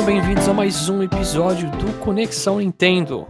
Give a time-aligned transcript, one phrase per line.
[0.00, 3.28] Sejam bem-vindos a mais um episódio do Conexão Nintendo.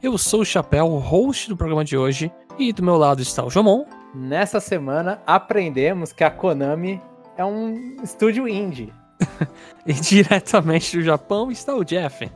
[0.00, 3.44] Eu sou o Chapéu, o host do programa de hoje, e do meu lado está
[3.44, 3.84] o Jomon.
[4.14, 7.02] Nessa semana aprendemos que a Konami
[7.36, 8.92] é um estúdio indie.
[9.84, 12.30] e diretamente do Japão está o Jeff.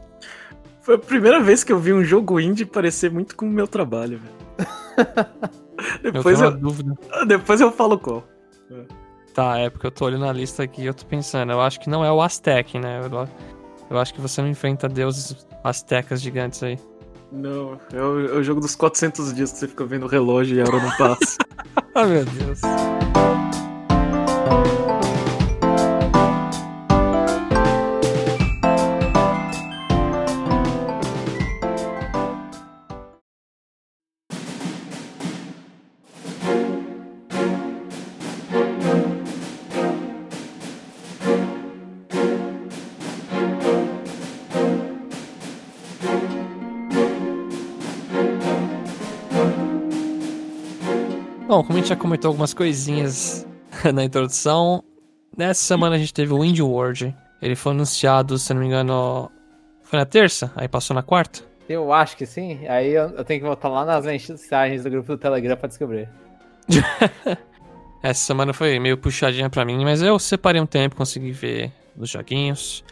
[0.80, 3.68] Foi a primeira vez que eu vi um jogo indie parecer muito com o meu
[3.68, 5.22] trabalho, velho.
[6.02, 6.98] depois, eu, dúvida.
[7.28, 8.24] depois eu falo qual.
[9.32, 11.78] Tá, é porque eu tô olhando a lista aqui e eu tô pensando, eu acho
[11.78, 13.00] que não é o Aztec, né?
[13.04, 13.28] Eu,
[13.90, 16.78] eu acho que você não enfrenta deuses astecas gigantes aí.
[17.30, 20.56] Não, é o, é o jogo dos 400 dias que você fica vendo o relógio
[20.56, 21.36] e a hora não passa.
[21.94, 22.60] ah, meu Deus.
[51.58, 53.44] Bom, como a gente já comentou algumas coisinhas
[53.92, 54.84] na introdução,
[55.36, 57.12] nessa semana a gente teve o Indie World.
[57.42, 59.28] Ele foi anunciado, se não me engano,
[59.82, 60.52] foi na terça?
[60.54, 61.40] Aí passou na quarta?
[61.68, 62.64] Eu acho que sim.
[62.68, 66.08] Aí eu, eu tenho que voltar lá nas mensagens do grupo do Telegram pra descobrir.
[68.04, 72.08] Essa semana foi meio puxadinha pra mim, mas eu separei um tempo, consegui ver os
[72.08, 72.84] joguinhos.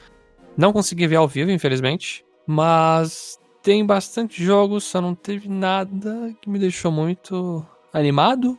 [0.57, 2.25] Não consegui ver ao vivo, infelizmente.
[2.45, 8.59] Mas tem bastante jogos, só não teve nada que me deixou muito animado.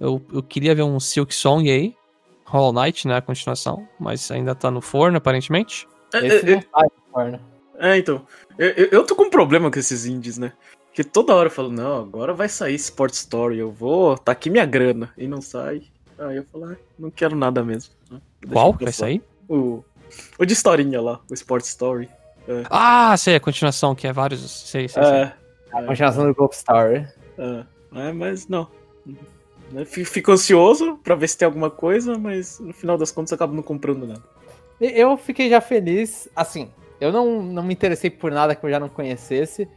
[0.00, 1.96] Eu, eu queria ver um Silk Song aí.
[2.44, 3.16] Hollow Knight, né?
[3.16, 3.88] A continuação.
[3.98, 5.88] Mas ainda tá no forno, aparentemente.
[6.12, 7.40] É, Esse é, não tá no forno.
[7.78, 8.26] É, então.
[8.58, 10.52] Eu, eu, tô com um problema com esses indies, né?
[10.86, 14.48] Porque toda hora eu falo, não, agora vai sair Sport Story, eu vou, tá aqui
[14.48, 15.12] minha grana.
[15.18, 15.82] E não sai.
[16.16, 17.92] Aí eu falo, ah, não quero nada mesmo.
[18.52, 19.20] Qual vai sair?
[19.48, 19.82] O,
[20.38, 22.08] o de historinha lá, o Sport Story.
[22.46, 22.62] É.
[22.70, 24.68] Ah, sei, a continuação, que é vários.
[24.68, 25.80] Sei, sei, é, sei.
[25.80, 27.08] A continuação do Golf Story.
[27.38, 28.12] É né?
[28.12, 28.68] Mas não.
[29.72, 33.54] Né, fico ansioso para ver se tem alguma coisa, mas no final das contas acabo
[33.54, 34.22] não comprando nada.
[34.80, 36.68] Eu fiquei já feliz, assim,
[37.00, 39.68] eu não, não me interessei por nada que eu já não conhecesse.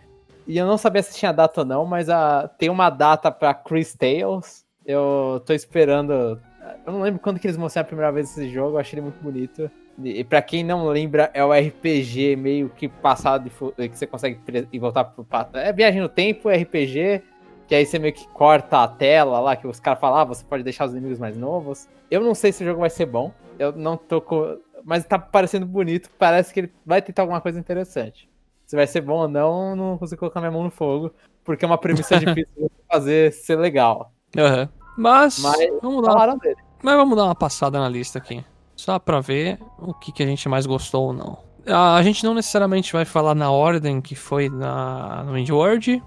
[0.45, 3.53] E eu não sabia se tinha data ou não, mas a, tem uma data pra
[3.53, 4.65] Chris Tales.
[4.85, 6.39] Eu tô esperando.
[6.85, 9.03] Eu não lembro quando que eles mostraram a primeira vez esse jogo, eu achei ele
[9.03, 9.69] muito bonito.
[10.03, 14.39] E, pra quem não lembra, é o RPG meio que passado que você consegue
[14.71, 15.25] e voltar pro.
[15.53, 17.23] É viagem no tempo, RPG
[17.67, 20.43] que aí você meio que corta a tela lá, que os caras falam, ah, você
[20.43, 21.87] pode deixar os inimigos mais novos.
[22.09, 23.31] Eu não sei se o jogo vai ser bom.
[23.59, 24.57] Eu não tô com.
[24.85, 26.09] Mas tá parecendo bonito.
[26.17, 28.29] Parece que ele vai tentar alguma coisa interessante.
[28.65, 31.11] Se vai ser bom ou não, não consigo colocar minha mão no fogo.
[31.43, 34.13] Porque é uma premissa difícil de fazer ser legal.
[34.35, 34.67] Uhum.
[34.97, 36.37] Mas, Mas vamos dar uma...
[36.37, 36.57] dele.
[36.81, 38.43] Mas vamos dar uma passada na lista aqui.
[38.75, 41.39] Só pra ver o que, que a gente mais gostou ou não.
[41.65, 46.01] A gente não necessariamente vai falar na ordem que foi na, no Indie World,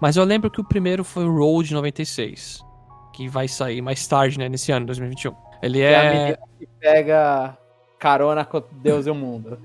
[0.00, 2.64] mas eu lembro que o primeiro foi o Road 96,
[3.12, 5.34] que vai sair mais tarde, né, nesse ano, 2021.
[5.62, 5.92] Ele é.
[5.92, 7.56] é a menina que pega
[7.98, 9.58] carona com Deus e o mundo.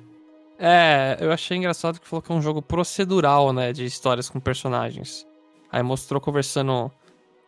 [0.57, 4.39] É, eu achei engraçado que falou que é um jogo procedural, né, de histórias com
[4.39, 5.27] personagens.
[5.71, 6.91] Aí mostrou conversando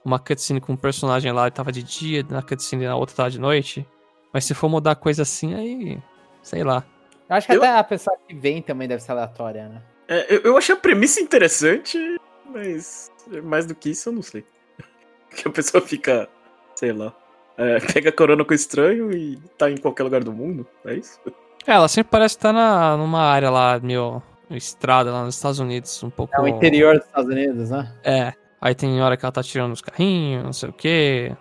[0.03, 3.31] uma cutscene com um personagem lá, e tava de dia, na cutscene na outra tava
[3.31, 3.87] de noite.
[4.33, 5.99] Mas se for mudar coisa assim, aí.
[6.41, 6.83] sei lá.
[7.29, 7.63] Eu acho que eu...
[7.63, 9.81] até a pessoa que vem também deve ser aleatória, né?
[10.07, 11.97] É, eu, eu achei a premissa interessante,
[12.45, 13.11] mas
[13.43, 14.43] mais do que isso eu não sei.
[15.35, 16.29] Que a pessoa fica,
[16.75, 17.11] sei lá,
[17.57, 21.19] é, pega corona com estranho e tá em qualquer lugar do mundo, é isso?
[21.65, 24.21] É, ela sempre parece estar na, numa área lá, meio
[24.51, 26.35] estrada lá nos Estados Unidos, um pouco.
[26.35, 27.95] É o interior dos Estados Unidos, né?
[28.03, 28.33] É.
[28.61, 31.35] Aí tem hora que ela tá tirando os carrinhos, não sei o que.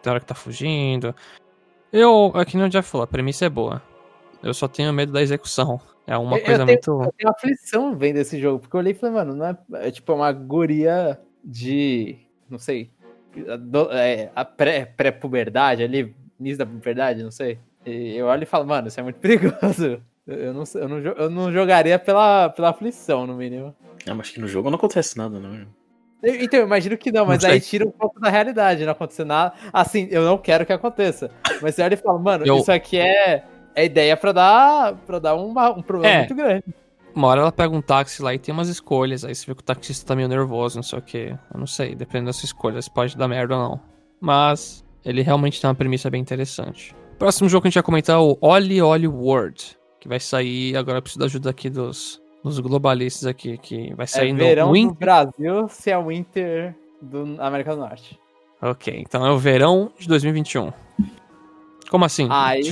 [0.00, 1.14] Tem hora que tá fugindo.
[1.92, 3.82] Eu, aqui é no Jeff falou, a premissa é boa.
[4.42, 5.80] Eu só tenho medo da execução.
[6.08, 7.02] É uma eu coisa tenho, muito.
[7.04, 9.90] Eu tenho aflição vendo esse jogo, porque eu olhei e falei, mano, não é, é
[9.90, 12.16] tipo uma guria de.
[12.48, 12.90] Não sei.
[13.60, 17.58] Do, é, a pré-puberdade, pré ali, início da puberdade, não sei.
[17.84, 20.00] E eu olho e falo, mano, isso é muito perigoso.
[20.26, 23.76] Eu não, eu não, eu não jogaria pela, pela aflição, no mínimo.
[24.06, 25.66] Ah, mas que no jogo não acontece nada, não.
[26.22, 29.24] Então, eu imagino que não, mas não aí tira um pouco da realidade, não acontece
[29.24, 29.54] nada.
[29.72, 31.30] Assim, eu não quero que aconteça.
[31.62, 32.56] Mas você olha e fala, mano, eu...
[32.56, 33.44] isso aqui é
[33.74, 36.18] é ideia pra dar, pra dar um, um problema é.
[36.18, 36.64] muito grande.
[37.14, 39.24] Uma hora ela pega um táxi lá e tem umas escolhas.
[39.24, 41.36] Aí você vê que o taxista tá meio nervoso, não sei o que.
[41.52, 43.80] Eu não sei, dependendo da sua escolha, se pode dar merda ou não.
[44.20, 46.94] Mas ele realmente tem uma premissa bem interessante.
[47.18, 49.76] Próximo jogo que a gente vai comentar é o Oli Oli World.
[49.98, 50.76] Que vai sair.
[50.76, 53.58] Agora eu preciso da ajuda aqui dos, dos globalistas aqui.
[53.58, 54.92] Que vai sair é no verão Winter...
[54.92, 58.18] do Brasil se é o Winter do América do Norte.
[58.60, 60.72] Ok, então é o verão de 2021.
[61.90, 62.28] Como assim?
[62.30, 62.62] Aí,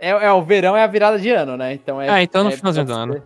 [0.00, 1.74] É, é, o verão é a virada de ano, né?
[1.74, 2.08] Então é.
[2.20, 3.12] É, então no é, finalzinho do pode ano.
[3.14, 3.22] ser-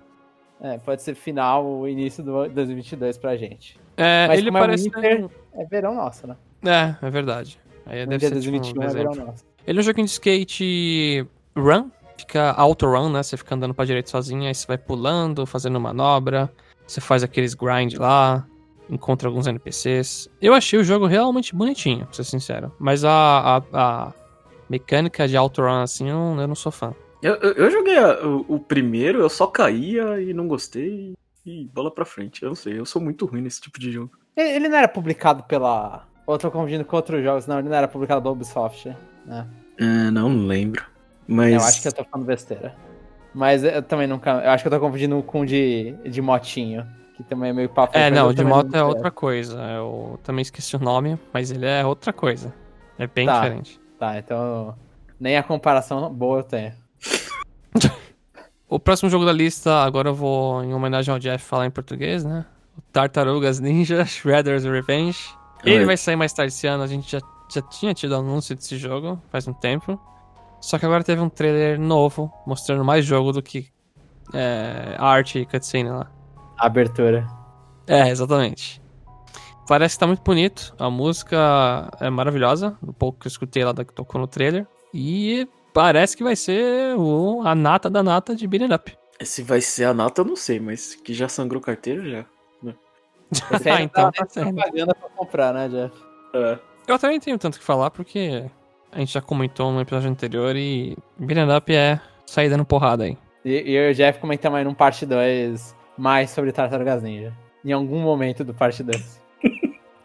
[0.60, 3.78] É, pode ser final ou início do 2022 pra gente.
[3.96, 4.84] É, Mas ele é parece.
[4.84, 6.36] Winter, É verão nosso, né?
[6.64, 7.58] É, é verdade.
[7.86, 9.44] Aí No deve dia ser tipo, 2021 um é verão nosso.
[9.66, 11.26] Ele é um joguinho de skate
[11.56, 13.22] run, fica auto run, né?
[13.22, 16.50] Você fica andando pra direita sozinho, aí você vai pulando, fazendo manobra,
[16.86, 18.44] você faz aqueles grind lá,
[18.90, 20.28] encontra alguns NPCs.
[20.40, 22.72] Eu achei o jogo realmente bonitinho, pra ser sincero.
[22.78, 24.12] Mas a, a, a
[24.78, 26.92] mecânica de auto run, assim, eu não, eu não sou fã.
[27.22, 31.14] Eu, eu, eu joguei a- o, o primeiro, eu só caía e não gostei.
[31.46, 32.42] E bola pra frente.
[32.42, 34.10] Eu não sei, eu sou muito ruim nesse tipo de jogo.
[34.36, 36.06] Ele, ele não era publicado pela.
[36.26, 38.94] Ou eu tô confundindo com outros jogos, não, ele não era publicado pela Ubisoft.
[39.26, 39.46] Né?
[39.78, 40.84] É, não lembro.
[41.28, 41.52] Mas.
[41.52, 42.74] Eu acho que eu tô falando besteira.
[43.34, 44.30] Mas eu também nunca.
[44.42, 46.86] Eu acho que eu tô confundindo com o de, de motinho.
[47.16, 47.96] Que também é meio papo.
[47.96, 49.60] É, não, de moto é outra coisa.
[49.76, 52.52] Eu também esqueci o nome, mas ele é outra coisa.
[52.98, 53.40] É bem Tá.
[53.40, 53.80] diferente.
[54.04, 54.76] Tá, então.
[55.18, 56.72] Nem a comparação boa eu tenho.
[58.66, 62.24] O próximo jogo da lista, agora eu vou, em homenagem ao Jeff, falar em português,
[62.24, 62.44] né?
[62.76, 65.20] O Tartarugas Ninja Shredder's Revenge.
[65.64, 65.84] Ele Ai.
[65.84, 69.20] vai sair mais tarde esse ano, a gente já, já tinha tido anúncio desse jogo
[69.30, 70.00] faz um tempo.
[70.60, 73.68] Só que agora teve um trailer novo, mostrando mais jogo do que
[74.32, 76.10] é, arte e cutscene lá.
[76.58, 77.28] Abertura.
[77.86, 78.82] É, exatamente.
[79.66, 83.72] Parece que tá muito bonito, a música é maravilhosa, do pouco que eu escutei lá
[83.72, 84.66] da que tocou no trailer.
[84.92, 88.96] E parece que vai ser o, a nata da nata de Beating Up.
[89.22, 92.24] Se vai ser a nata, eu não sei, mas que já sangrou carteira já.
[93.50, 94.52] Você Ah, então tá certo.
[94.52, 95.94] propaganda pra comprar, né, Jeff?
[96.34, 96.58] É.
[96.86, 98.44] Eu também tenho tanto que falar, porque
[98.92, 103.16] a gente já comentou no episódio anterior e Beating Up é sair dando porrada aí.
[103.44, 107.32] E, e eu e o Jeff comentamos aí num parte 2 mais sobre Tartarugas Ninja.
[107.64, 109.23] Em algum momento do parte 2.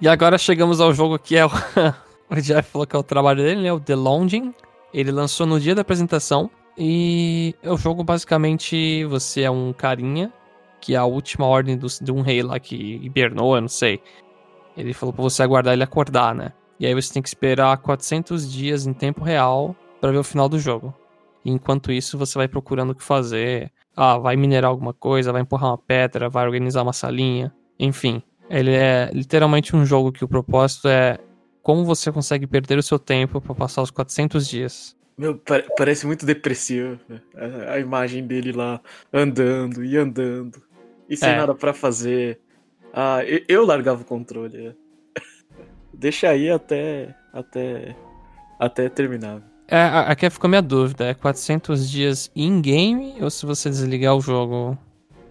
[0.01, 1.49] E agora chegamos ao jogo que é o.
[2.29, 3.73] o Jeff falou que é o trabalho dele, né?
[3.73, 4.53] O The Longing.
[4.93, 6.49] Ele lançou no dia da apresentação.
[6.77, 10.31] E é o jogo basicamente você é um carinha
[10.79, 14.01] que é a última ordem do, de um rei lá que hibernou, eu não sei.
[14.77, 16.53] Ele falou pra você aguardar ele acordar, né?
[16.79, 20.47] E aí você tem que esperar 400 dias em tempo real pra ver o final
[20.47, 20.93] do jogo.
[21.43, 23.71] E enquanto isso você vai procurando o que fazer.
[23.95, 27.53] Ah, vai minerar alguma coisa, vai empurrar uma pedra, vai organizar uma salinha.
[27.77, 31.17] Enfim, ele é literalmente um jogo que o propósito é
[31.61, 34.95] como você consegue perder o seu tempo pra passar os 400 dias.
[35.17, 36.99] Meu, pa- parece muito depressivo.
[37.07, 37.19] né?
[37.35, 38.79] A, a imagem dele lá
[39.13, 40.61] andando e andando.
[41.09, 41.37] E sem É.
[41.37, 42.39] nada pra fazer.
[42.93, 44.67] Ah, eu, eu largava o controle.
[44.67, 44.73] é.
[45.93, 47.13] Deixa aí até.
[47.33, 47.95] até.
[48.59, 49.41] até terminar.
[49.67, 54.75] É, aqui ficou minha dúvida, é 400 dias in-game ou se você desligar o jogo,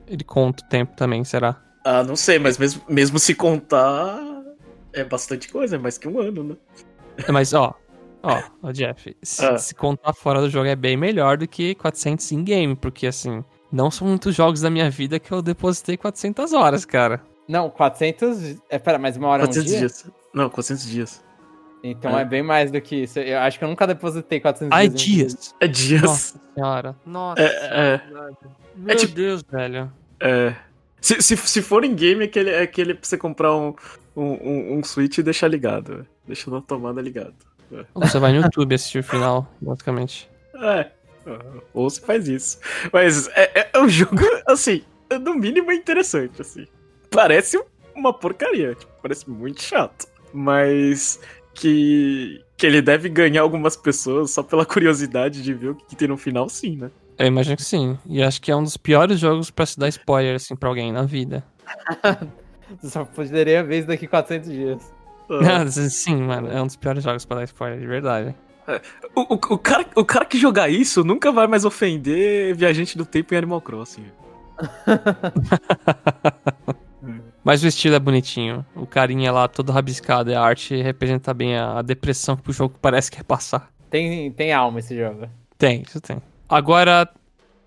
[0.06, 1.60] ele conta o tempo também, será?
[1.84, 4.20] Ah, não sei, mas mesmo, mesmo se contar.
[4.92, 6.56] É bastante coisa, é mais que um ano, né?
[7.26, 7.74] É, Mas, ó,
[8.22, 9.58] ó, ó, Jeff, se, Ah.
[9.58, 13.90] se contar fora do jogo é bem melhor do que 400 in-game, porque, assim, não
[13.90, 17.20] são muitos jogos da minha vida que eu depositei 400 horas, cara.
[17.46, 18.56] Não, 400.
[18.68, 19.78] É, pera, mas uma hora é um 400 dia?
[19.80, 20.10] dias.
[20.34, 21.24] Não, 400 dias.
[21.84, 22.22] Então É.
[22.22, 22.24] é.
[22.24, 23.18] bem mais do que isso.
[23.20, 25.00] Eu acho que eu nunca depositei 400 Ai, dias.
[25.00, 25.04] em-
[25.36, 25.54] dias!
[25.60, 26.02] É dias.
[26.02, 26.96] Nossa senhora.
[27.06, 27.40] Nossa.
[27.42, 28.00] É, é.
[28.74, 29.92] Meu tipo- Deus, velho.
[30.20, 30.54] É.
[31.00, 33.74] Se, se, se for em game, é aquele, é aquele pra você comprar um,
[34.16, 36.06] um, um, Switch e deixar ligado.
[36.26, 37.34] Deixa na tomada ligado.
[37.94, 40.28] Você vai no YouTube assistir o final, basicamente.
[40.54, 40.90] É.
[41.74, 42.58] Ou você faz isso.
[42.92, 44.82] Mas é, é, é um jogo, assim,
[45.20, 46.66] no mínimo é interessante, assim.
[47.10, 47.62] Parece
[47.94, 50.06] uma porcaria, tipo, parece muito chato.
[50.32, 51.20] Mas
[51.54, 55.96] que, que ele deve ganhar algumas pessoas só pela curiosidade de ver o que, que
[55.96, 56.90] tem no final, sim, né?
[57.18, 57.98] Eu imagino que sim.
[58.06, 60.92] E acho que é um dos piores jogos pra se dar spoiler, assim, pra alguém
[60.92, 61.44] na vida.
[62.80, 64.94] Você só poderia ver isso daqui 400 dias.
[65.28, 65.66] Ah.
[65.68, 66.50] sim, mano.
[66.50, 68.34] É um dos piores jogos pra dar spoiler, de verdade.
[69.14, 73.04] O, o, o cara, o cara que jogar isso nunca vai mais ofender viajante do
[73.04, 74.06] tempo em Animal Crossing.
[77.42, 78.64] Mas o estilo é bonitinho.
[78.76, 82.52] O carinha lá todo rabiscado e a arte representa bem a, a depressão que o
[82.52, 83.70] jogo parece que quer passar.
[83.88, 85.26] Tem, tem alma esse jogo.
[85.56, 86.20] Tem, isso tem.
[86.48, 87.08] Agora,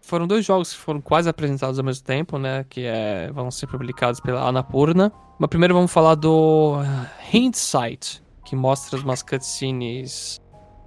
[0.01, 2.65] foram dois jogos que foram quase apresentados ao mesmo tempo, né?
[2.69, 5.11] Que é, vão ser publicados pela Annapurna.
[5.37, 10.41] Mas primeiro vamos falar do ah, Hindsight, que mostra umas cutscenes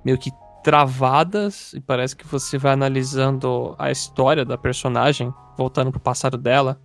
[0.05, 0.31] meio que
[0.63, 6.81] travadas e parece que você vai analisando a história da personagem, voltando pro passado dela,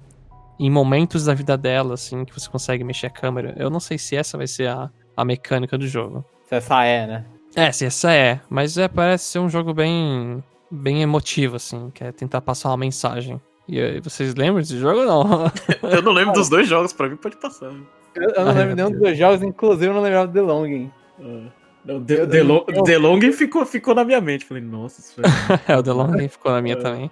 [0.60, 3.56] em momentos da vida dela, assim, que você consegue mexer a câmera.
[3.58, 6.25] Eu não sei se essa vai ser a, a mecânica do jogo.
[6.46, 7.25] Se essa é, né?
[7.56, 8.42] É, se essa é.
[8.50, 12.77] Mas é, parece ser um jogo bem, bem emotivo, assim, que é tentar passar uma
[12.77, 13.41] mensagem.
[13.67, 15.51] E aí, vocês lembram desse jogo ou não?
[15.89, 17.67] Eu não lembro dos dois jogos, pra mim pode passar.
[18.15, 18.91] Eu, eu não Ai, lembro nenhum Deus.
[18.91, 20.91] dos dois jogos, inclusive eu não lembrava do The Longing.
[21.19, 24.45] Ah, O The, The, Long, The Long ficou, ficou na minha mente.
[24.45, 25.21] Falei, nossa, isso
[25.67, 25.77] é.
[25.77, 26.77] o The Long ficou na minha é.
[26.77, 27.11] também.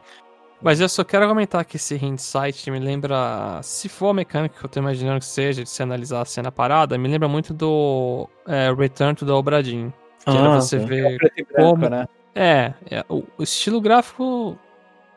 [0.59, 3.59] Mas eu só quero comentar que esse hindsight me lembra.
[3.61, 6.51] Se for a mecânica que eu tô imaginando que seja, de se analisar a cena
[6.51, 9.93] parada, me lembra muito do é, Return to the Obradin.
[10.25, 11.77] Que ah, era você ver é como.
[11.77, 12.07] Branco, né?
[12.38, 14.58] É, é o, o, estilo gráfico.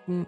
[0.09, 0.25] Um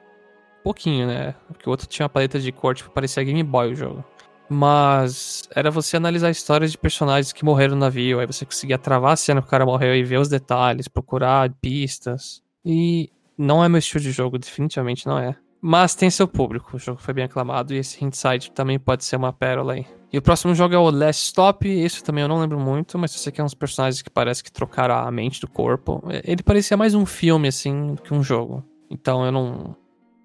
[0.63, 1.35] pouquinho, né?
[1.49, 4.05] Porque o outro tinha uma paleta de cor, tipo, parecia Game Boy o jogo.
[4.47, 8.21] Mas era você analisar histórias de personagens que morreram no navio.
[8.21, 11.51] Aí você conseguia travar a cena que o cara morreu e ver os detalhes, procurar
[11.63, 12.43] pistas.
[12.63, 15.35] E não é meu estilo de jogo, definitivamente não é.
[15.63, 19.17] Mas tem seu público, o jogo foi bem aclamado e esse Hindsight também pode ser
[19.17, 19.87] uma pérola aí.
[20.12, 23.12] E o próximo jogo é o Last Stop, esse também eu não lembro muito, mas
[23.12, 26.02] você quer uns personagens que parece que trocaram a mente do corpo.
[26.25, 28.62] Ele parecia mais um filme, assim, do que um jogo.
[28.90, 29.76] Então eu não.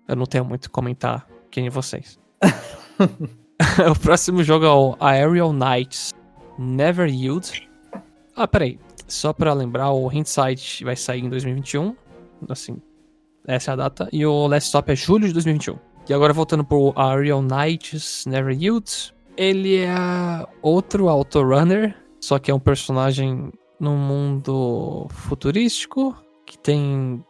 [0.08, 2.20] Eu não tenho muito comentar quem é vocês.
[3.90, 6.14] o próximo jogo é o Aerial Knights
[6.58, 7.68] Never Yield.
[8.36, 8.80] Ah, peraí.
[9.08, 11.96] Só pra lembrar, o Hindsight vai sair em 2021.
[12.50, 12.82] Assim,
[13.48, 14.10] essa é a data.
[14.12, 15.78] E o Last Stop é julho de 2021.
[16.10, 19.14] E agora voltando pro Ariel Knights Never Yield.
[19.38, 19.96] Ele é
[20.62, 26.16] outro autorunner, só que é um personagem num mundo futurístico
[26.46, 27.24] que tem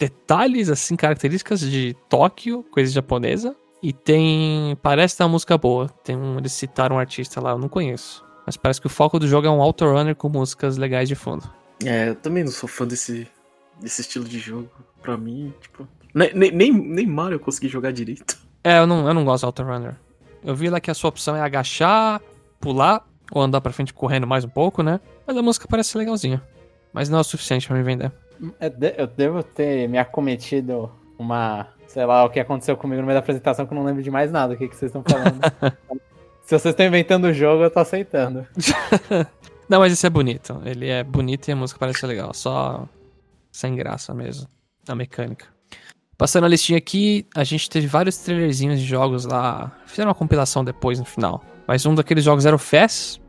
[0.00, 3.54] detalhes, assim, características de Tóquio, coisa japonesa.
[3.82, 4.76] E tem.
[4.80, 5.88] Parece ter uma música boa.
[6.04, 8.24] Tem um, eles citaram um artista lá, eu não conheço.
[8.46, 11.48] Mas parece que o foco do jogo é um autorunner com músicas legais de fundo.
[11.84, 13.26] É, eu também não sou fã desse,
[13.80, 14.70] desse estilo de jogo.
[15.00, 15.86] Pra mim, tipo.
[16.14, 18.38] Nem, nem, nem Mario eu consegui jogar direito.
[18.62, 19.96] É, eu não, eu não gosto de Autorunner.
[20.44, 22.20] Eu vi lá que a sua opção é agachar,
[22.60, 25.00] pular, ou andar pra frente correndo mais um pouco, né?
[25.26, 26.42] Mas a música parece legalzinha.
[26.92, 28.12] Mas não é o suficiente pra me vender.
[28.96, 31.68] Eu devo ter me acometido uma.
[31.86, 34.10] Sei lá, o que aconteceu comigo no meio da apresentação que eu não lembro de
[34.10, 34.54] mais nada.
[34.54, 35.40] O que, que vocês estão falando?
[36.42, 38.46] Se vocês estão inventando o jogo, eu tô aceitando.
[39.68, 40.60] não, mas esse é bonito.
[40.64, 42.34] Ele é bonito e a música parece legal.
[42.34, 42.88] Só
[43.50, 44.48] sem graça mesmo.
[44.88, 45.46] A mecânica.
[46.16, 49.72] Passando a listinha aqui, a gente teve vários trailerzinhos de jogos lá.
[49.86, 51.42] Fizeram uma compilação depois no final.
[51.66, 53.20] Mas um daqueles jogos era o FES,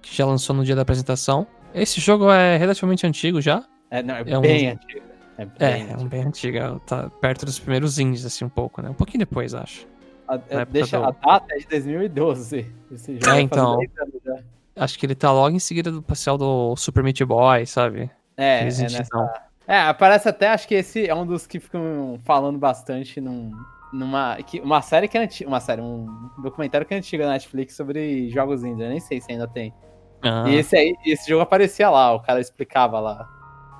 [0.00, 1.46] que já lançou no dia da apresentação.
[1.74, 3.64] Esse jogo é relativamente antigo já.
[3.90, 4.72] É, não, é, é bem um...
[4.72, 5.06] antigo.
[5.38, 6.58] É, bem, é, é um bem antigo.
[6.58, 8.90] É, tá perto dos primeiros indies, assim, um pouco, né?
[8.90, 9.86] Um pouquinho depois, acho.
[10.28, 11.04] A, deixa do...
[11.04, 12.66] a data é de 2012.
[12.90, 13.78] Esse jogo é, então.
[14.74, 18.10] Acho que ele tá logo em seguida do parcial do Super Meat Boy, sabe?
[18.36, 22.58] É, é nessa, é, aparece até, acho que esse é um dos que ficam falando
[22.58, 23.52] bastante num,
[23.92, 26.06] numa que, uma série que é antiga, uma série, um
[26.42, 29.72] documentário que é antigo na Netflix sobre jogos indie, eu nem sei se ainda tem.
[30.22, 30.44] Ah.
[30.48, 33.28] E esse aí, esse jogo aparecia lá, o cara explicava lá.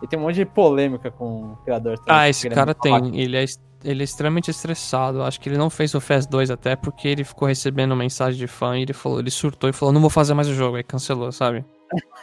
[0.02, 1.96] E tem um monte de polêmica com o criador.
[1.98, 3.44] Também, ah, esse cara tem, ele é,
[3.84, 7.24] ele é extremamente estressado, acho que ele não fez o FES 2 até porque ele
[7.24, 10.34] ficou recebendo mensagem de fã e ele falou, ele surtou e falou, não vou fazer
[10.34, 11.64] mais o jogo, aí cancelou, sabe?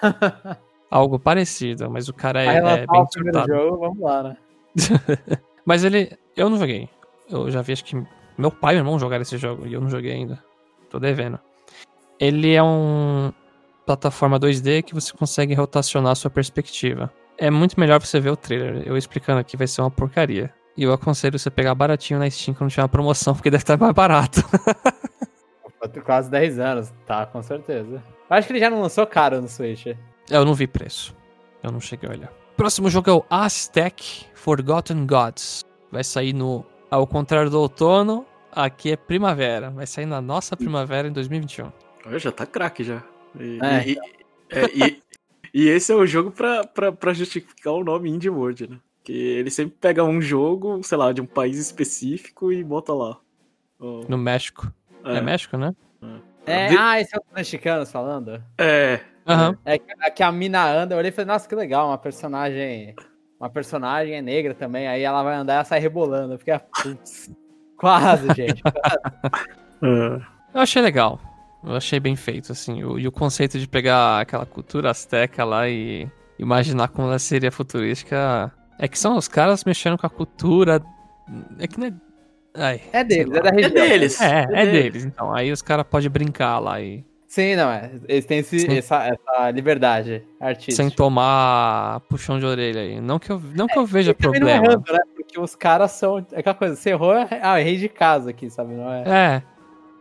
[0.90, 3.48] Algo parecido, mas o cara é, é bem surtado.
[3.48, 4.38] jogo, vamos lá, né?
[5.66, 6.18] mas ele.
[6.36, 6.90] Eu não joguei.
[7.30, 8.02] Eu já vi, acho que
[8.38, 10.44] meu pai e meu irmão jogaram esse jogo e eu não joguei ainda.
[10.90, 11.40] Tô devendo.
[12.20, 13.32] Ele é um
[13.86, 17.12] plataforma 2D que você consegue rotacionar a sua perspectiva.
[17.38, 18.84] É muito melhor você ver o trailer.
[18.86, 20.54] Eu explicando aqui vai ser uma porcaria.
[20.76, 23.78] E eu aconselho você pegar baratinho na Steam quando tiver uma promoção, porque deve estar
[23.78, 24.42] mais barato.
[26.06, 28.04] Quase 10 anos, tá, com certeza.
[28.30, 29.88] Acho que ele já não lançou caro no Switch.
[30.30, 31.16] Eu não vi preço.
[31.64, 32.34] Eu não cheguei a olhar.
[32.56, 35.64] Próximo jogo é o Aztec Forgotten Gods.
[35.92, 36.66] Vai sair no.
[36.92, 39.70] Ao contrário do outono, aqui é primavera.
[39.70, 41.72] Vai sair na nossa primavera em 2021.
[42.06, 43.04] Olha, já tá craque já.
[43.40, 43.90] E, é.
[43.90, 43.98] E,
[44.50, 45.04] é, e,
[45.54, 48.80] e, esse é o jogo pra, pra, pra justificar o nome Indie World, né?
[49.04, 53.18] Que ele sempre pega um jogo, sei lá, de um país específico e bota lá.
[53.80, 54.04] Oh.
[54.08, 54.72] No México.
[55.04, 55.18] É.
[55.18, 55.76] é México, né?
[56.02, 56.08] É,
[56.52, 58.44] é ah, esse é o mexicano falando?
[58.58, 59.56] É, Uhum.
[59.64, 62.96] É que a mina anda, eu olhei e falei, nossa, que legal, uma personagem.
[63.40, 66.34] Uma personagem é negra também, aí ela vai andar e ela sai rebolando.
[66.34, 67.32] Eu fiquei, ah, putz,
[67.78, 68.62] quase, gente.
[68.62, 68.98] Quase.
[69.82, 70.22] É.
[70.54, 71.22] Eu achei legal.
[71.64, 72.84] Eu achei bem feito, assim.
[72.84, 77.52] O, e o conceito de pegar aquela cultura asteca lá e imaginar como ela seria
[77.52, 78.52] futurística.
[78.78, 80.82] É que são os caras mexendo com a cultura.
[81.60, 81.94] É que não é.
[82.54, 83.84] Ai, é deles, é da região.
[83.86, 84.22] É deles.
[84.22, 84.72] É, é, é deles.
[84.72, 85.06] deles.
[85.06, 87.92] Então, aí os caras podem brincar lá e Sim, não, é.
[88.08, 90.76] Eles têm esse, essa, essa, liberdade artística.
[90.76, 93.00] Sem tomar puxão de orelha aí.
[93.00, 94.46] Não que eu, não que eu é, veja problema.
[94.46, 95.00] Não errando, né?
[95.16, 96.26] Porque os caras são.
[96.32, 98.74] É aquela coisa, você errou, ah, errei de casa aqui, sabe?
[98.74, 99.04] Não é.
[99.06, 99.44] É.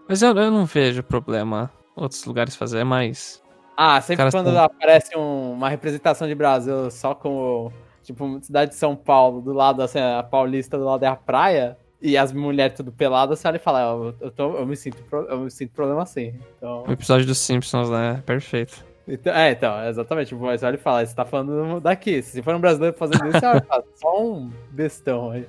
[0.09, 3.43] Mas eu, eu não vejo problema outros lugares fazer, mas.
[3.77, 4.65] Ah, sempre quando tão...
[4.65, 7.71] aparece um, uma representação de Brasil só com.
[8.03, 11.77] Tipo, cidade de São Paulo, do lado, assim, a paulista do lado é a praia
[12.01, 15.03] e as mulheres tudo peladas, você olha e fala, eu, eu, tô, eu, me sinto,
[15.29, 16.35] eu me sinto problema assim.
[16.57, 16.85] Então...
[16.87, 18.23] O episódio dos Simpsons, né?
[18.25, 18.85] Perfeito.
[19.07, 20.35] Então, é, então, exatamente.
[20.35, 22.23] Mas olha e fala, você tá falando daqui.
[22.23, 23.63] Se for um brasileiro fazendo isso, é
[23.97, 25.47] só um bestão aí.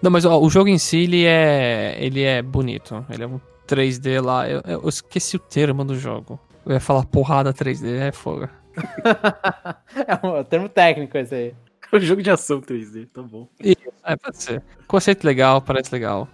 [0.00, 3.04] Não, mas ó, o jogo em si, ele é, ele é bonito.
[3.10, 4.48] Ele é um 3D lá.
[4.48, 6.40] Eu, eu esqueci o termo do jogo.
[6.64, 8.48] Eu ia falar porrada 3D, é fogo.
[10.06, 11.54] é um termo técnico esse aí.
[11.94, 13.46] É um jogo de ação 3D, tá bom.
[13.60, 14.62] Isso, é, pode ser.
[14.88, 16.26] Conceito legal, parece legal.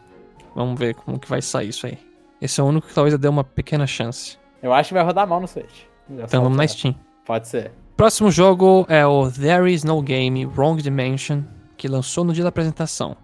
[0.54, 1.98] Vamos ver como que vai sair isso aí.
[2.40, 4.38] Esse é o único que talvez eu dê uma pequena chance.
[4.62, 5.82] Eu acho que vai rodar mal no Switch.
[6.08, 6.94] então vamos na Steam.
[7.24, 7.72] Pode ser.
[7.96, 11.42] Próximo jogo é o There Is No Game Wrong Dimension,
[11.76, 13.16] que lançou no dia da apresentação.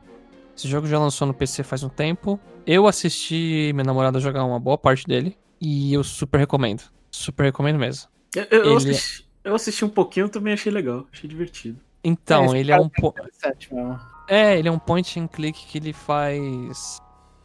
[0.56, 2.40] Esse jogo já lançou no PC faz um tempo.
[2.66, 6.82] Eu assisti minha namorada jogar uma boa parte dele e eu super recomendo.
[7.12, 8.08] Super recomendo mesmo.
[8.34, 8.90] Eu, eu, ele...
[8.90, 11.78] assisti, eu assisti um pouquinho também achei legal, achei divertido.
[12.04, 13.14] Então, é, ele é um po...
[14.28, 17.00] É, ele é um point and click que ele faz.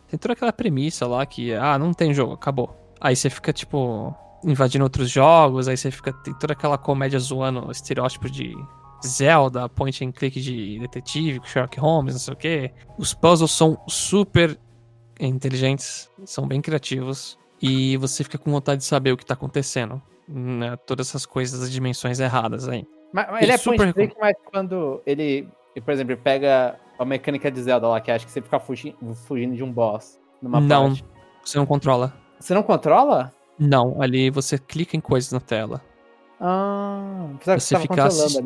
[0.10, 2.76] Tem toda aquela premissa lá que, ah, não tem jogo, acabou.
[3.00, 4.14] Aí você fica, tipo,
[4.44, 6.12] invadindo outros jogos, aí você fica.
[6.12, 8.54] Tem toda aquela comédia zoando estereótipo de
[9.06, 12.74] Zelda, point and click de detetive, Sherlock Holmes, não sei o quê.
[12.98, 14.60] Os puzzles são super
[15.20, 17.38] inteligentes, são bem criativos.
[17.62, 20.02] E você fica com vontade de saber o que tá acontecendo.
[20.28, 20.76] Né?
[20.86, 22.86] Todas essas coisas, as dimensões erradas aí.
[23.12, 25.48] Mas, mas ele é super point mas quando ele,
[25.84, 29.16] por exemplo, ele pega a mecânica de Zelda lá, que acho que você fica fugindo,
[29.16, 31.06] fugindo de um boss numa Não, parte.
[31.44, 32.14] você não controla.
[32.40, 33.34] Você não controla?
[33.58, 35.82] Não, ali você clica em coisas na tela.
[36.40, 38.42] Ah, você fica assist...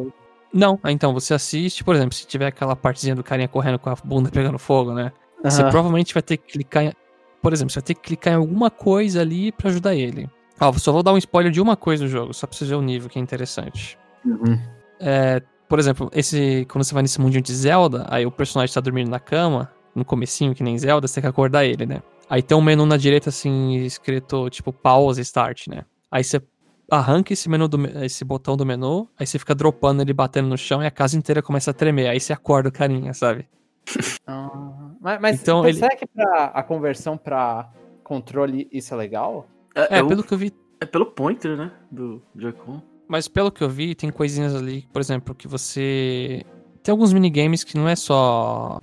[0.51, 3.95] Não, então você assiste, por exemplo, se tiver aquela partezinha do carinha correndo com a
[4.03, 5.11] bunda pegando fogo, né?
[5.43, 5.49] Uhum.
[5.49, 6.93] Você provavelmente vai ter que clicar em...
[7.41, 10.29] Por exemplo, você vai ter que clicar em alguma coisa ali para ajudar ele.
[10.59, 12.75] Ó, só vou dar um spoiler de uma coisa do jogo, só pra você ver
[12.75, 13.97] o nível que é interessante.
[14.25, 14.59] Uhum.
[14.99, 18.81] É, por exemplo, esse quando você vai nesse mundinho de Zelda, aí o personagem tá
[18.81, 22.01] dormindo na cama, no comecinho, que nem Zelda, você tem que acordar ele, né?
[22.29, 25.85] Aí tem um menu na direita, assim, escrito, tipo, pause start, né?
[26.09, 26.41] Aí você
[26.89, 30.57] arranca esse menu do, esse botão do menu, aí você fica dropando ele batendo no
[30.57, 32.07] chão e a casa inteira começa a tremer.
[32.07, 33.47] Aí você acorda o carinha, sabe?
[34.25, 35.77] Ah, mas, mas então, ele...
[35.77, 37.69] será que pra, a conversão pra
[38.05, 39.45] controle isso é legal?
[39.75, 40.53] É, é, é pelo o, que eu vi.
[40.79, 41.71] É pelo pointer, né?
[41.91, 42.81] Do Joy-Con.
[43.07, 46.43] Mas pelo que eu vi, tem coisinhas ali, por exemplo, que você.
[46.81, 48.81] Tem alguns minigames que não é só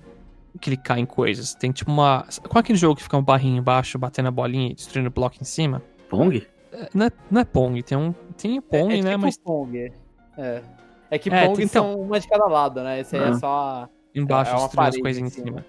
[0.59, 1.53] clicar em coisas.
[1.53, 2.25] Tem tipo uma.
[2.47, 5.11] Qual é aquele jogo que fica um barrinho embaixo, batendo a bolinha e destruindo o
[5.11, 5.81] bloco em cima?
[6.09, 6.45] Pong?
[6.71, 8.13] É, não, é, não é Pong, tem um.
[8.37, 9.11] Tem Pong, é, é né?
[9.11, 9.37] Tipo mas.
[9.37, 9.91] Pong.
[10.37, 10.61] É.
[11.09, 11.91] É que é, Pong então...
[11.93, 12.99] são uma de cada lado, né?
[12.99, 13.89] Esse aí é só.
[14.13, 15.45] Embaixo, é destruindo as coisas em cima.
[15.45, 15.65] cima.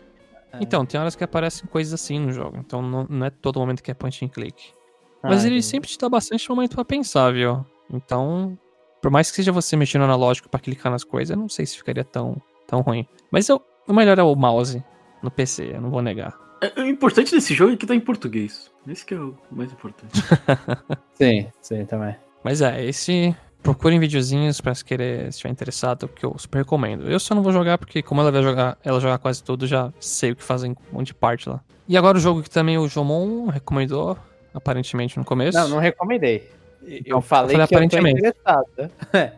[0.53, 0.59] É.
[0.61, 2.59] Então, tem horas que aparecem coisas assim no jogo.
[2.59, 4.73] Então não, não é todo momento que é point and click.
[5.23, 7.65] Mas ah, ele sempre te dá bastante momento para pensar, viu?
[7.93, 8.59] Então,
[9.01, 11.67] por mais que seja você mexendo no analógico para clicar nas coisas, eu não sei
[11.67, 13.07] se ficaria tão, tão ruim.
[13.31, 14.83] Mas eu, o melhor é o mouse
[15.23, 16.39] no PC, eu não vou negar.
[16.63, 18.71] É, o importante desse jogo é que tá em português.
[18.87, 20.13] Esse que é o mais importante.
[21.15, 22.15] sim, sim, também.
[22.43, 23.35] Mas é, esse.
[23.63, 27.09] Procurem videozinhos pra se querer, se estiver interessado, que eu super recomendo.
[27.09, 29.93] Eu só não vou jogar porque, como ela vai jogar, ela joga quase tudo, já
[30.01, 31.61] sei o que fazem um monte de parte lá.
[31.87, 34.19] E agora o jogo que também o Jomon recomendou,
[34.53, 35.57] aparentemente no começo.
[35.57, 36.51] Não, não recomendei.
[36.87, 38.25] Eu então, falei, eu falei que aparentemente.
[38.25, 38.91] eu tô interessado.
[39.13, 39.33] É,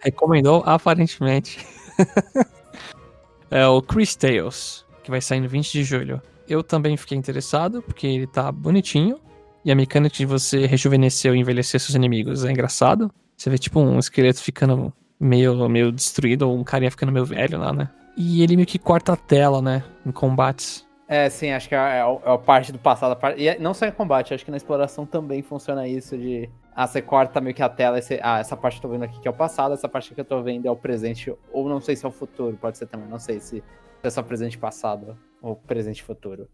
[0.00, 1.64] recomendou aparentemente.
[3.50, 6.22] é o Chris Tales, que vai sair no 20 de julho.
[6.48, 9.20] Eu também fiquei interessado, porque ele tá bonitinho.
[9.64, 13.10] E a mecânica de você rejuvenescer ou envelhecer seus inimigos é engraçado.
[13.36, 17.58] Você vê tipo um esqueleto ficando meio, meio destruído, ou um carinha ficando meio velho
[17.58, 17.90] lá, né?
[18.16, 19.82] E ele meio que corta a tela, né?
[20.06, 20.86] Em combates.
[21.08, 23.12] É, sim, acho que é, é, é a parte do passado.
[23.12, 26.16] A parte, e é, não só em combate, acho que na exploração também funciona isso
[26.16, 26.48] de.
[26.76, 29.04] Ah, você corta meio que a tela você, Ah, essa parte que eu tô vendo
[29.04, 31.34] aqui que é o passado, essa parte que eu tô vendo é o presente.
[31.50, 33.08] Ou não sei se é o futuro, pode ser também.
[33.08, 33.64] Não sei se
[34.02, 36.46] é só presente passado ou presente futuro.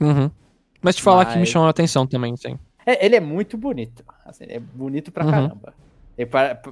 [0.00, 0.28] Uhum.
[0.82, 1.34] Mas te falar Mas...
[1.34, 2.58] que me chamou a atenção também, sim.
[2.84, 4.04] É, ele é muito bonito.
[4.24, 5.30] Assim, é bonito pra uhum.
[5.30, 5.74] caramba.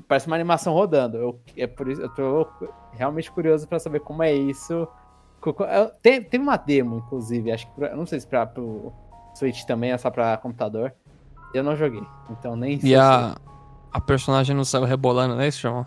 [0.08, 1.16] Parece uma animação rodando.
[1.16, 2.46] Eu, é por isso, eu tô
[2.92, 4.88] realmente curioso para saber como é isso
[6.02, 7.74] tem, tem uma demo, inclusive, acho que.
[7.74, 8.92] Pra, não sei se pra, pro
[9.34, 10.92] Switch também, é só pra computador.
[11.54, 12.90] Eu não joguei, então nem sei.
[12.90, 13.36] E a,
[13.92, 15.86] a personagem não saiu rebolando, né, isso, chama?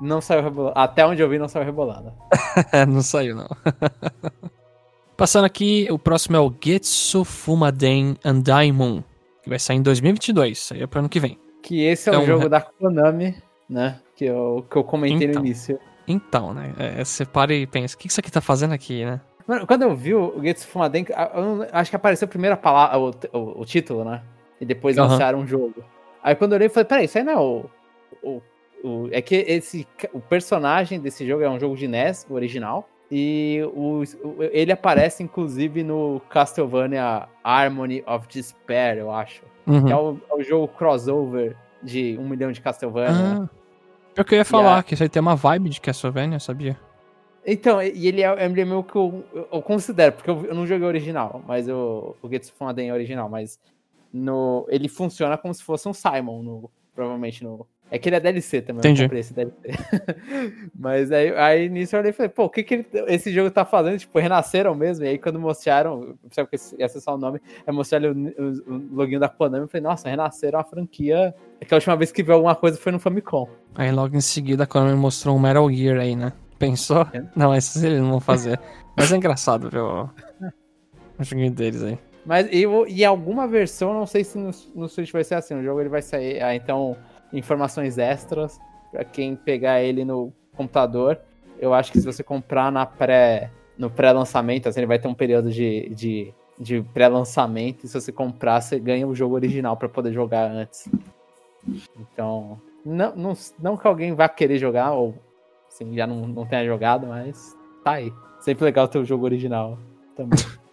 [0.00, 0.74] Não saiu rebolando.
[0.76, 2.12] Até onde eu vi, não saiu rebolando.
[2.88, 3.48] não saiu, não.
[5.16, 9.02] Passando aqui, o próximo é o Getsu Fumaden Andaimon,
[9.42, 11.38] que vai sair em 2022, saiu pro ano que vem.
[11.62, 13.34] Que esse é, é um jogo da Konami,
[13.68, 13.98] né?
[14.14, 15.40] Que eu, que eu comentei então.
[15.40, 15.78] no início.
[16.06, 16.74] Então, né?
[16.78, 19.20] É, você para e pensa, o que isso aqui tá fazendo aqui, né?
[19.46, 21.06] Mano, quando eu vi o Getsu Fumaden,
[21.72, 24.22] acho que apareceu a primeira palavra, o, o, o título, né?
[24.60, 25.06] E depois uhum.
[25.06, 25.84] lançaram um jogo.
[26.22, 27.64] Aí quando eu olhei, eu falei, peraí, isso aí não é o,
[28.22, 28.42] o,
[28.82, 32.88] o, É que esse, o personagem desse jogo é um jogo de NES, o original.
[33.10, 34.02] E o,
[34.50, 39.42] ele aparece, inclusive, no Castlevania Harmony of Despair, eu acho.
[39.66, 39.84] Uhum.
[39.84, 43.42] Que é o, é o jogo crossover de um milhão de Castlevania.
[43.44, 43.48] Ah,
[44.16, 46.76] eu queria falar que isso aí tem uma vibe de Castlevania, sabia?
[47.46, 50.84] Então, e ele é, é meio que eu, eu, considero, porque eu, eu, não joguei
[50.84, 53.60] original, mas eu, o Getsu Fumaden é original, mas
[54.12, 58.20] no, ele funciona como se fosse um Simon, no, provavelmente no, é que ele é
[58.20, 59.02] DLC também, Entendi.
[59.02, 59.54] eu comprei esse DLC.
[60.74, 63.48] Mas aí, aí nisso eu olhei e falei, pô, o que, que ele, esse jogo
[63.48, 63.96] tá fazendo?
[63.96, 65.04] Tipo, renasceram mesmo.
[65.04, 68.74] E aí quando mostraram, sabe que esse é só o nome, é mostrar o, o,
[68.74, 69.64] o login da Konami.
[69.64, 71.32] Eu falei, nossa, renasceram a franquia.
[71.60, 73.48] É que a última vez que viu alguma coisa foi no Famicom.
[73.76, 76.32] Aí logo em seguida a Konami mostrou um Metal Gear aí, né?
[76.58, 77.06] Pensou?
[77.12, 77.22] É.
[77.36, 78.58] Não, esses eles não vão fazer.
[78.96, 80.10] Mas é engraçado ver o,
[81.18, 81.96] o joguinho deles aí.
[82.26, 85.54] Mas e, e alguma versão, não sei se no, no Switch vai ser assim.
[85.54, 86.42] O jogo ele vai sair.
[86.42, 86.96] Ah, então
[87.32, 88.58] informações extras
[88.90, 91.20] para quem pegar ele no computador.
[91.58, 95.14] Eu acho que se você comprar na pré, no pré-lançamento, assim, ele vai ter um
[95.14, 97.84] período de, de, de pré-lançamento.
[97.84, 100.90] E se você comprar, você ganha o jogo original para poder jogar antes.
[101.98, 105.14] Então, não, não, não que alguém vá querer jogar, ou
[105.68, 108.12] assim, já não, não tenha jogado, mas tá aí.
[108.40, 109.78] Sempre legal ter o jogo original
[110.16, 110.38] também.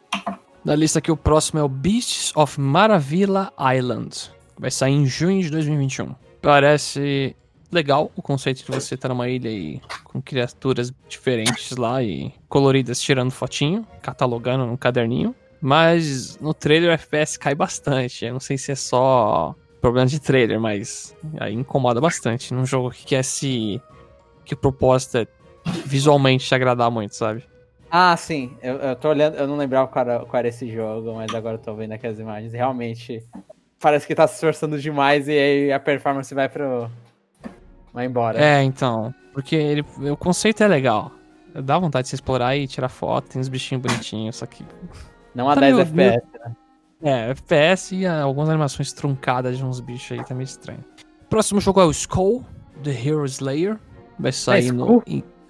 [0.66, 4.32] Na lista aqui, o próximo é o Beasts of Maravilla Island.
[4.58, 6.16] Vai sair em junho de 2021.
[6.42, 7.36] Parece
[7.70, 13.02] legal o conceito de você estar numa ilha e com criaturas diferentes lá e coloridas
[13.02, 15.36] tirando fotinho, catalogando num caderninho.
[15.60, 18.24] Mas no trailer o FPS cai bastante.
[18.24, 22.90] Eu não sei se é só problema de trailer, mas aí incomoda bastante num jogo
[22.92, 23.82] que quer se.
[24.46, 25.28] que o propósito é
[25.86, 27.44] visualmente te agradar muito, sabe?
[27.96, 28.58] Ah, sim.
[28.60, 31.58] Eu, eu tô olhando, eu não lembrava qual era, qual era esse jogo, mas agora
[31.58, 32.52] eu tô vendo aqui as imagens.
[32.52, 33.24] Realmente
[33.80, 36.90] parece que tá se esforçando demais e aí a performance vai pro.
[37.94, 38.44] Vai embora.
[38.44, 39.14] É, então.
[39.32, 41.12] Porque ele, o conceito é legal.
[41.54, 44.66] Dá vontade de se explorar e tirar foto, tem uns bichinhos bonitinhos, só que.
[45.36, 46.56] Não a tá 10 FPS, né?
[47.04, 50.84] É, FPS e algumas animações truncadas de uns bichos aí, tá meio estranho.
[51.30, 52.44] Próximo jogo é o Skull,
[52.84, 53.78] The Hero Slayer.
[54.18, 55.04] Vai sair é no.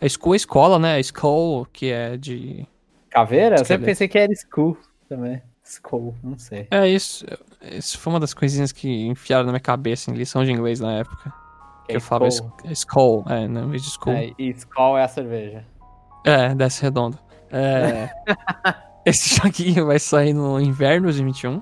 [0.04, 1.00] É Skull é escola, né?
[1.00, 2.68] Skull, que é de.
[3.10, 3.56] Caveira?
[3.56, 5.42] Eu sempre pensei que era Skull também.
[5.63, 6.68] Skull, não sei.
[6.70, 7.26] É isso.
[7.62, 10.92] Isso foi uma das coisinhas que enfiaram na minha cabeça em lição de inglês na
[10.92, 11.34] época.
[11.88, 12.28] Que, eu falava
[12.66, 14.12] Skull, é, não, em vez de Skull.
[14.12, 15.66] É, e Skull é a cerveja.
[16.26, 17.18] É, desce redondo.
[17.50, 18.10] É,
[19.06, 21.62] esse joguinho vai sair no inverno de 21.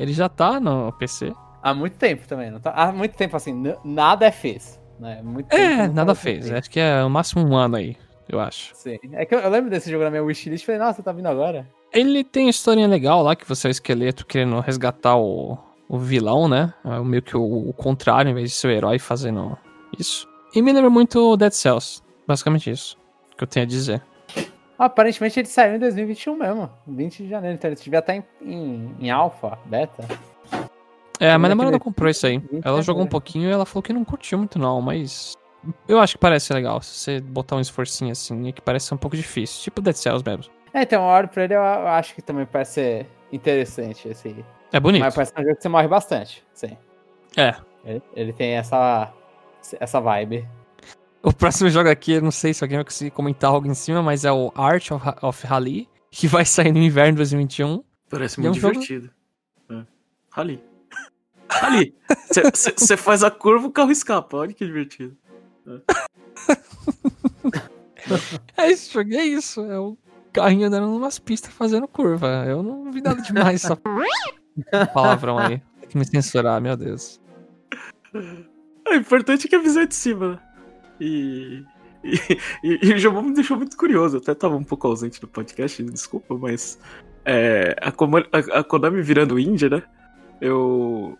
[0.00, 1.32] Ele já tá no PC.
[1.62, 2.72] Há muito tempo também, não tá?
[2.72, 4.77] Há muito tempo assim, nada é fez.
[4.98, 5.20] Né?
[5.22, 6.50] Muito é, nada fez.
[6.50, 7.96] Acho que é o máximo um ano aí,
[8.28, 8.74] eu acho.
[8.74, 8.98] Sim.
[9.12, 11.26] É que eu, eu lembro desse jogo na minha wishlist e falei, nossa, tá vindo
[11.28, 11.66] agora.
[11.92, 15.56] Ele tem historinha legal lá, que você é o esqueleto querendo resgatar o,
[15.88, 16.72] o vilão, né?
[16.84, 19.56] É meio que o, o contrário, em vez de ser o herói fazendo
[19.98, 20.28] isso.
[20.54, 22.02] E me lembra muito Dead Cells.
[22.26, 22.98] Basicamente isso
[23.38, 24.02] que eu tenho a dizer.
[24.78, 28.94] Aparentemente ele saiu em 2021 mesmo, 20 de janeiro, então ele devia estar em, em,
[29.00, 30.04] em alfa, beta.
[31.20, 32.42] É, mas a namorada comprou isso aí.
[32.64, 35.34] Ela jogou um pouquinho e ela falou que não curtiu muito não, mas
[35.86, 36.80] eu acho que parece legal.
[36.82, 39.62] Se você botar um esforcinho assim, é que parece um pouco difícil.
[39.62, 40.52] Tipo Dead Cells mesmo.
[40.72, 44.44] É, então, uma hora pra ele eu acho que também parece ser interessante esse.
[44.72, 45.02] É bonito.
[45.02, 46.76] Mas parece um jogo que você morre bastante, sim.
[47.36, 47.54] É.
[47.84, 49.12] Ele, ele tem essa,
[49.80, 50.46] essa vibe.
[51.22, 54.02] O próximo jogo aqui, eu não sei se alguém vai conseguir comentar algo em cima,
[54.02, 57.82] mas é o Art of, of Rally, que vai sair no inverno de 2021.
[58.08, 59.10] Parece muito é um divertido.
[59.68, 59.82] Jogo...
[59.82, 59.86] É.
[60.30, 60.62] Rally.
[61.60, 61.94] Rally.
[62.76, 64.36] Você faz a curva, o carro escapa.
[64.36, 65.16] Olha que divertido.
[68.56, 69.60] É, é jogo, é isso.
[69.62, 69.96] É o
[70.32, 72.44] carrinho andando numas pistas fazendo curva.
[72.46, 73.76] Eu não vi nada demais essa
[74.92, 75.60] palavrão aí.
[75.80, 77.20] Tem que me censurar, meu Deus.
[78.86, 80.38] É importante que a visão é de cima, né?
[81.00, 81.64] E,
[82.02, 82.16] e,
[82.64, 84.16] e, e o jogo me deixou muito curioso.
[84.16, 86.78] Eu até tava um pouco ausente do podcast, desculpa, mas
[87.24, 89.82] é, a, a, a Konami virando Índia, né?
[90.40, 91.18] Eu,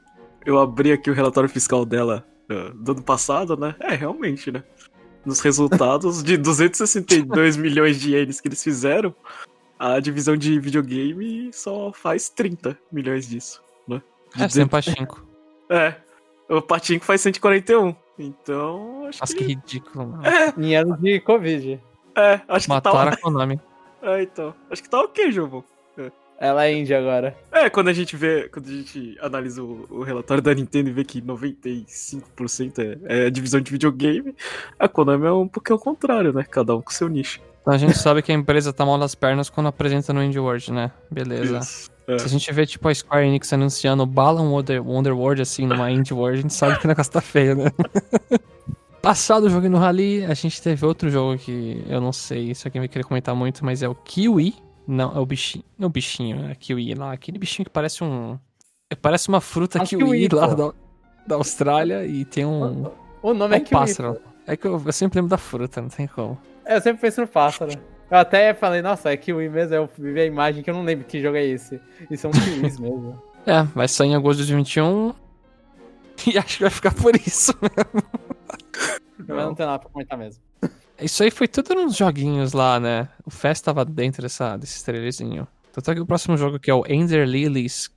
[0.48, 3.74] eu abri aqui o relatório fiscal dela uh, do ano passado, né?
[3.80, 4.64] É, realmente, né?
[5.24, 9.14] nos resultados de 262 milhões de ienes que eles fizeram,
[9.78, 14.02] a divisão de videogame só faz 30 milhões disso, né?
[14.34, 15.22] De é, sem Pachinko.
[15.68, 15.94] É,
[16.48, 17.94] o Pachinko faz 141.
[18.18, 19.44] Então, acho Nossa, que...
[19.44, 20.26] que ridículo, mano.
[20.26, 20.54] É.
[20.56, 21.80] Em anos de Covid.
[22.16, 23.20] É, acho Mataram que tá...
[23.20, 23.60] a Konami.
[24.02, 24.54] É, então.
[24.70, 25.62] Acho que tá ok, João.
[26.40, 27.36] Ela é índia agora.
[27.50, 30.92] É, quando a gente vê, quando a gente analisa o, o relatório da Nintendo e
[30.92, 34.34] vê que 95% é, é a divisão de videogame,
[34.78, 36.46] a Konami é um pouquinho ao contrário, né?
[36.48, 37.40] Cada um com seu nicho.
[37.60, 40.38] Então a gente sabe que a empresa tá mal das pernas quando apresenta no Indie
[40.38, 40.92] World, né?
[41.10, 41.58] Beleza.
[42.06, 42.18] É.
[42.18, 46.14] Se a gente vê, tipo, a Square Enix anunciando Balan Wonder, Wonderworld, assim, numa Indie
[46.14, 47.70] World, a gente sabe que o negócio tá feio, né?
[49.02, 52.66] Passado o jogo no Rally, a gente teve outro jogo que eu não sei se
[52.66, 54.54] alguém vai querer comentar muito, mas é o Kiwi,
[54.88, 55.62] não, é o bichinho.
[55.78, 57.12] Não é o bichinho, é kiwi lá.
[57.12, 58.38] Aquele bichinho que parece um.
[59.02, 60.46] Parece uma fruta kiwi, kiwi lá.
[60.54, 60.72] Da...
[61.26, 62.90] da Austrália e tem um.
[63.22, 63.70] O nome é, um é kiwi.
[63.70, 64.18] pássaro.
[64.46, 66.38] É que eu, eu, sempre lembro da fruta, não tem como.
[66.64, 67.70] É, eu sempre penso no pássaro.
[68.10, 69.74] Eu até falei, nossa, é kiwi mesmo.
[69.74, 71.78] Eu vi a imagem que eu não lembro que jogo é esse.
[72.10, 73.22] E são kiwis mesmo.
[73.44, 75.14] É, vai sair em agosto de 2021.
[76.26, 78.02] E acho que vai ficar por isso mesmo.
[79.20, 79.36] Não.
[79.36, 80.42] Mas não tem nada pra comentar mesmo.
[81.00, 83.08] Isso aí foi tudo nos joguinhos lá, né?
[83.24, 85.46] O Fest tava dentro dessa, desse trailerzinho.
[85.72, 87.90] Tanto é que o próximo jogo que é o Ender Lilies.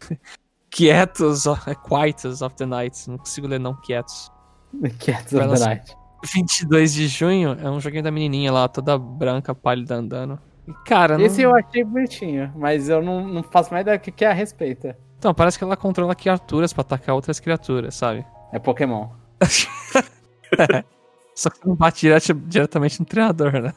[0.70, 3.08] Quietos, é Quietos of the Night.
[3.08, 4.30] Não consigo ler não, Quietos.
[4.98, 5.96] Quietos of the Night.
[6.24, 10.38] 22 de junho é um joguinho da menininha lá, toda branca, pálida andando.
[10.68, 11.50] E, cara, Esse não...
[11.50, 14.94] eu achei bonitinho, mas eu não, não faço mais ideia do que é a respeito.
[15.18, 18.24] Então, parece que ela controla criaturas pra atacar outras criaturas, sabe?
[18.52, 19.08] É Pokémon.
[21.34, 23.74] Só que não bate direto, diretamente no treinador, né?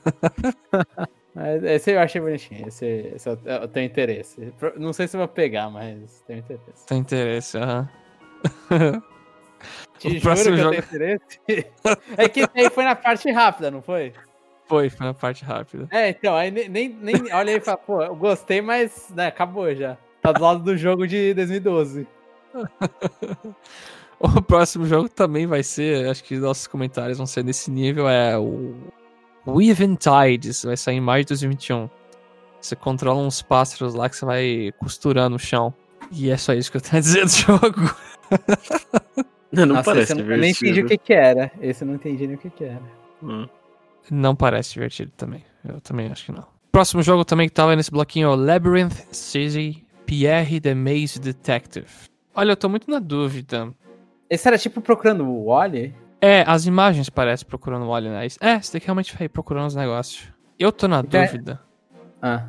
[1.64, 2.68] esse eu achei bonitinho.
[2.68, 4.54] Esse, esse eu, eu, tenho interesse.
[4.78, 6.86] Não sei se eu vou pegar, mas tenho interesse.
[6.86, 7.90] Tem interesse, aham.
[9.98, 10.60] Te o juro que jogo...
[10.60, 11.40] eu tenho interesse.
[12.18, 14.14] é que aí foi na parte rápida, não foi?
[14.68, 15.88] Foi, foi na parte rápida.
[15.92, 19.74] É, então, aí nem, nem olha aí e fala, pô, eu gostei, mas né, acabou
[19.74, 19.98] já.
[20.22, 22.08] Tá do lado do jogo de 2012.
[24.38, 28.38] o próximo jogo também vai ser, acho que nossos comentários vão ser nesse nível, é
[28.38, 28.76] o
[29.48, 31.90] Weaving Tides, vai sair em maio de 2021.
[32.60, 35.74] Você controla uns pássaros lá que você vai costurando no chão.
[36.12, 37.96] E é só isso que eu tenho a dizer do jogo.
[39.52, 41.52] Não, não Nossa, parece eu nem entendi o que, que era.
[41.62, 42.82] Esse eu não entendi nem o que, que era.
[43.22, 43.48] Hum.
[44.10, 45.44] Não parece divertido também.
[45.68, 46.46] Eu também acho que não.
[46.72, 51.88] Próximo jogo também que tava nesse bloquinho é o Labyrinth City Pierre the Maze Detective.
[52.34, 53.74] Olha, eu tô muito na dúvida.
[54.30, 55.94] Esse era tipo procurando o Wally?
[56.22, 58.26] É, as imagens parecem procurando o Wally, né?
[58.40, 60.28] É, você tem que realmente ir procurando os negócios.
[60.58, 61.62] Eu tô na então é- dúvida.
[62.22, 62.48] Ah.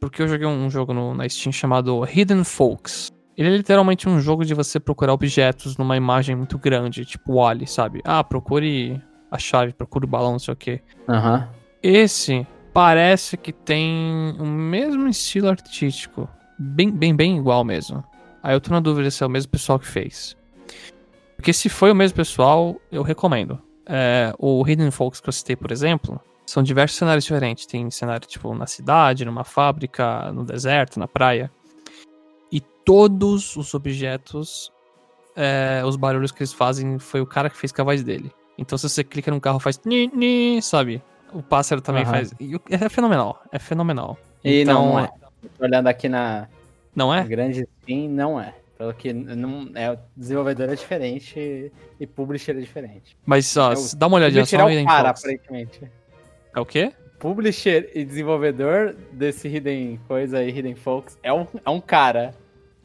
[0.00, 3.08] Porque eu joguei um jogo no, na Steam chamado Hidden Folks.
[3.36, 7.66] Ele é literalmente um jogo de você procurar objetos numa imagem muito grande, tipo Wally,
[7.66, 8.00] sabe?
[8.04, 10.80] Ah, procure a chave, procure o balão, não sei o quê.
[11.08, 11.40] Aham.
[11.40, 11.58] Uhum.
[11.82, 16.28] Esse parece que tem o mesmo estilo artístico.
[16.58, 18.02] Bem, bem, bem igual mesmo.
[18.42, 20.36] Aí eu tô na dúvida se é o mesmo pessoal que fez.
[21.38, 23.62] Porque se foi o mesmo pessoal, eu recomendo.
[23.86, 27.64] É, o Hidden Folks que eu citei, por exemplo, são diversos cenários diferentes.
[27.64, 31.48] Tem cenário tipo na cidade, numa fábrica, no deserto, na praia.
[32.50, 34.72] E todos os objetos,
[35.36, 38.32] é, os barulhos que eles fazem, foi o cara que fez com a voz dele.
[38.58, 41.00] Então se você clica num carro, faz ni, ni, sabe?
[41.32, 42.10] O pássaro também uhum.
[42.10, 42.34] faz.
[42.68, 43.40] É fenomenal.
[43.52, 44.18] É fenomenal.
[44.42, 45.08] E então, não é.
[45.56, 46.48] Tô olhando aqui na.
[46.96, 47.22] Não é?
[47.22, 48.54] Grande sim, não é.
[48.78, 53.16] Pelo que não é, desenvolvedor é diferente e publisher é diferente.
[53.26, 55.82] Mas ó, é o, dá uma olhadinha só é o cara, aparentemente.
[56.54, 56.92] É o quê?
[57.18, 62.32] Publisher e desenvolvedor desse Hidden Coisa aí, Hidden Folks, é um, é um cara.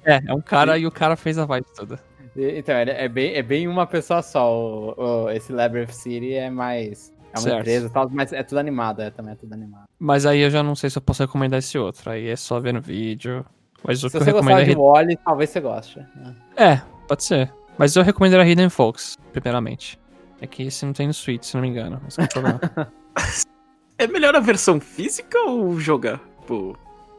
[0.04, 2.00] É, é um cara e o cara fez a vibe toda.
[2.36, 4.52] Então, é bem, é bem uma pessoa só.
[4.52, 7.14] O, o, esse Labyrinth City é mais.
[7.32, 7.60] É uma certo.
[7.60, 9.86] empresa e tal, mas é tudo animado, é, também é tudo animado.
[10.00, 12.10] Mas aí eu já não sei se eu posso recomendar esse outro.
[12.10, 13.46] Aí é só ver no vídeo.
[13.84, 14.66] Mas o se que eu recomendo é.
[14.66, 16.00] De Wally, talvez você goste.
[16.00, 16.36] Né?
[16.56, 17.52] É, pode ser.
[17.78, 20.00] Mas eu recomendaria Hidden Folks, primeiramente.
[20.40, 22.02] É que esse não tem no Switch, se não me engano.
[23.98, 26.20] é melhor a versão física ou jogar?
[26.46, 26.76] Pô,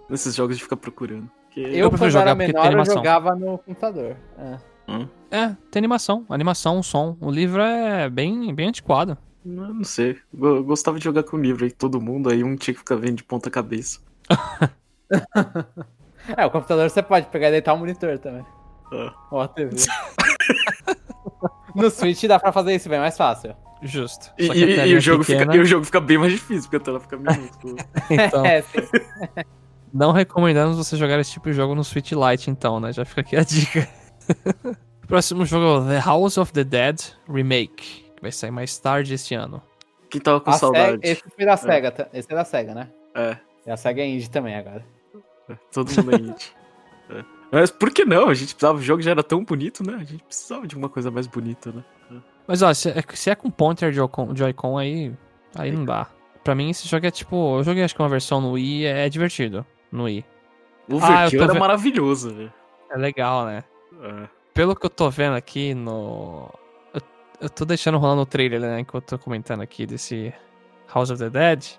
[0.08, 1.30] nesses jogos de ficar procurando.
[1.50, 1.60] Que...
[1.60, 4.16] Eu, eu prefiro jogar menor, eu jogava no computador.
[4.38, 4.58] É.
[4.88, 5.08] Hum?
[5.30, 6.24] É, tem animação.
[6.28, 7.16] Animação, som.
[7.20, 9.16] O livro é bem, bem antiquado.
[9.44, 10.16] Não, não sei.
[10.32, 12.96] Eu gostava de jogar com o livro aí, todo mundo, aí um tinha que ficar
[12.96, 14.00] vendo de ponta cabeça.
[16.36, 18.44] é, o computador você pode pegar e deitar o monitor também.
[18.92, 19.12] Ah.
[19.30, 19.76] Ou a TV.
[21.74, 23.54] no Switch dá pra fazer isso bem mais fácil.
[23.82, 24.32] Justo.
[24.38, 26.80] E, e, e, o jogo fica, e o jogo fica bem mais difícil, porque a
[26.80, 27.76] tela fica minúscula.
[28.10, 28.64] então, é,
[29.92, 32.92] não recomendamos você jogar esse tipo de jogo no Switch Lite, então, né?
[32.92, 33.86] Já fica aqui a dica.
[35.06, 39.34] Próximo jogo é The House of the Dead Remake, que vai sair mais tarde esse
[39.34, 39.62] ano.
[40.08, 41.00] Que tava com a saudade.
[41.02, 41.56] esse foi da é.
[41.56, 42.88] SEGA, esse é da SEGA, né?
[43.14, 43.36] É.
[43.66, 44.84] E a SEGA é indie também agora.
[45.48, 46.52] É, todo mundo é indie.
[47.10, 47.24] é.
[47.52, 48.28] Mas por que não?
[48.28, 49.94] A gente precisava, o jogo já era tão bonito, né?
[49.94, 51.84] A gente precisava de uma coisa mais bonita, né?
[52.10, 52.14] É.
[52.46, 55.12] Mas ó, se é, se é com pointer Joy-Con aí,
[55.54, 56.08] aí não dá.
[56.42, 59.08] Pra mim esse jogo é tipo, eu joguei acho que uma versão no Wii, é
[59.08, 60.24] divertido no Wii.
[60.88, 62.52] O ah, era maravilhoso, velho.
[62.90, 63.64] É legal, né?
[64.02, 64.28] É.
[64.52, 66.50] Pelo que eu tô vendo aqui no.
[66.92, 67.00] Eu,
[67.40, 68.80] eu tô deixando rolando o trailer, né?
[68.80, 70.32] Enquanto eu tô comentando aqui desse
[70.92, 71.78] House of the Dead.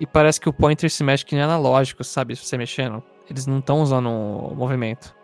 [0.00, 2.34] E parece que o pointer se mexe que nem analógico, sabe?
[2.34, 3.02] Se você mexendo.
[3.28, 5.14] Eles não estão usando o movimento.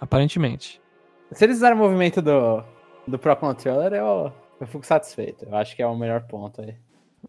[0.00, 0.82] Aparentemente.
[1.30, 2.62] Se eles usarem o movimento do,
[3.06, 5.46] do Pro Controller, eu, eu fico satisfeito.
[5.46, 6.74] Eu acho que é o melhor ponto aí.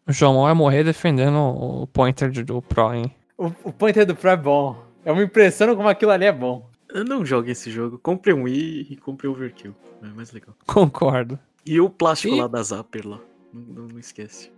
[0.08, 3.16] O João vai morrer defendendo o pointer do Pro, hein?
[3.38, 4.76] O, o pointer do Pro é bom.
[5.06, 6.68] Eu me impressiono como aquilo ali é bom.
[7.08, 8.00] Não jogue esse jogo.
[8.00, 9.76] Compre um Wii e compre Overkill.
[10.02, 10.56] É mais legal.
[10.66, 11.38] Concordo.
[11.66, 12.40] E o plástico e...
[12.40, 13.20] lá da Zapper lá.
[13.54, 14.52] Não, não, não esquece.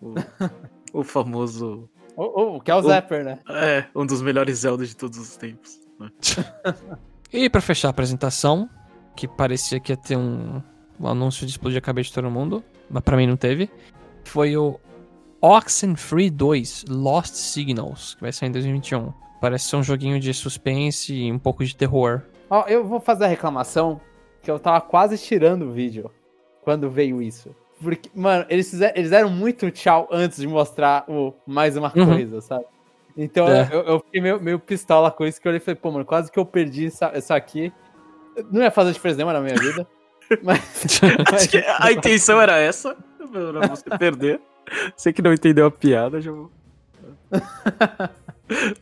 [0.00, 0.14] O,
[0.92, 1.88] o famoso.
[2.16, 3.38] O, o, que é o, o Zapper, né?
[3.48, 5.80] É, um dos melhores Zelda de todos os tempos.
[5.98, 6.10] Né?
[7.32, 8.68] e para fechar a apresentação,
[9.16, 10.62] que parecia que ia ter um,
[10.98, 13.70] um anúncio de explodir a cabeça de todo mundo, mas pra mim não teve,
[14.24, 14.78] foi o
[15.40, 19.12] Oxenfree 2 Lost Signals, que vai sair em 2021.
[19.40, 22.22] Parece ser um joguinho de suspense e um pouco de terror.
[22.50, 24.00] Ó, eu vou fazer a reclamação
[24.42, 26.10] que eu tava quase tirando o vídeo
[26.62, 27.54] quando veio isso.
[27.82, 32.06] Porque, mano, eles, fizeram, eles deram muito tchau antes de mostrar o mais uma uhum.
[32.06, 32.64] coisa, sabe?
[33.16, 33.68] Então é.
[33.72, 36.04] eu, eu, fiquei meio, meio pistola com isso, que eu olhei e falei, pô, mano,
[36.04, 37.72] quase que eu perdi isso, isso aqui.
[38.50, 39.86] Não ia fazer diferença nenhuma na minha vida.
[40.42, 40.60] mas,
[41.30, 41.42] mas...
[41.42, 42.96] Acho que a intenção era essa,
[43.30, 44.40] pra você perder.
[44.94, 46.50] Você que não entendeu a piada, já vou.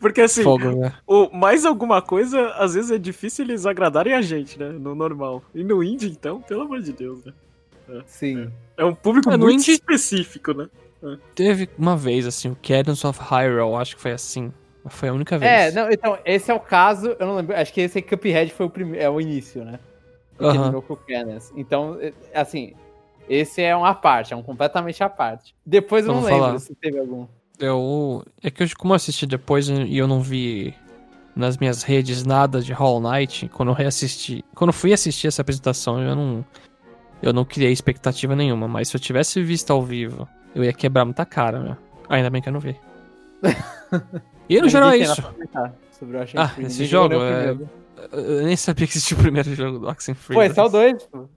[0.00, 0.94] Porque assim, Fogo, né?
[1.06, 4.70] o mais alguma coisa, às vezes é difícil eles agradarem a gente, né?
[4.70, 5.42] No normal.
[5.54, 7.32] E no indie, então, pelo amor de Deus, né?
[7.88, 8.52] É, Sim.
[8.76, 9.72] É, é um público é, muito indie...
[9.72, 10.68] específico, né?
[11.02, 11.16] É.
[11.34, 14.52] Teve uma vez, assim, o Cadence of Hyrule, acho que foi assim.
[14.86, 15.50] Foi a única é, vez.
[15.50, 18.66] É, não, então, esse é o caso, eu não lembro, acho que esse Cuphead foi
[18.66, 19.78] o primeiro, é o início, né?
[20.40, 20.82] Uh -huh.
[20.82, 21.52] com o Cadence.
[21.56, 21.98] Então,
[22.32, 22.72] assim,
[23.28, 25.54] esse é uma parte, é um completamente à parte.
[25.64, 26.58] Depois eu Vamos não lembro falar.
[26.60, 27.26] se teve algum.
[27.58, 28.24] Eu.
[28.42, 30.74] É que eu, como eu assisti depois e eu não vi
[31.36, 34.44] nas minhas redes nada de Hollow Knight, quando eu reassisti.
[34.54, 36.44] Quando eu fui assistir essa apresentação, eu não.
[37.22, 41.04] Eu não criei expectativa nenhuma, mas se eu tivesse visto ao vivo, eu ia quebrar
[41.04, 41.76] muita cara, meu.
[42.08, 42.76] Ainda bem que eu não vi.
[44.48, 45.22] e no geral é isso.
[46.36, 47.56] ah, esse jogo é...
[48.12, 50.34] Eu nem sabia que existia o primeiro jogo do Oxenfree.
[50.34, 51.28] Pô, é o 2, pô.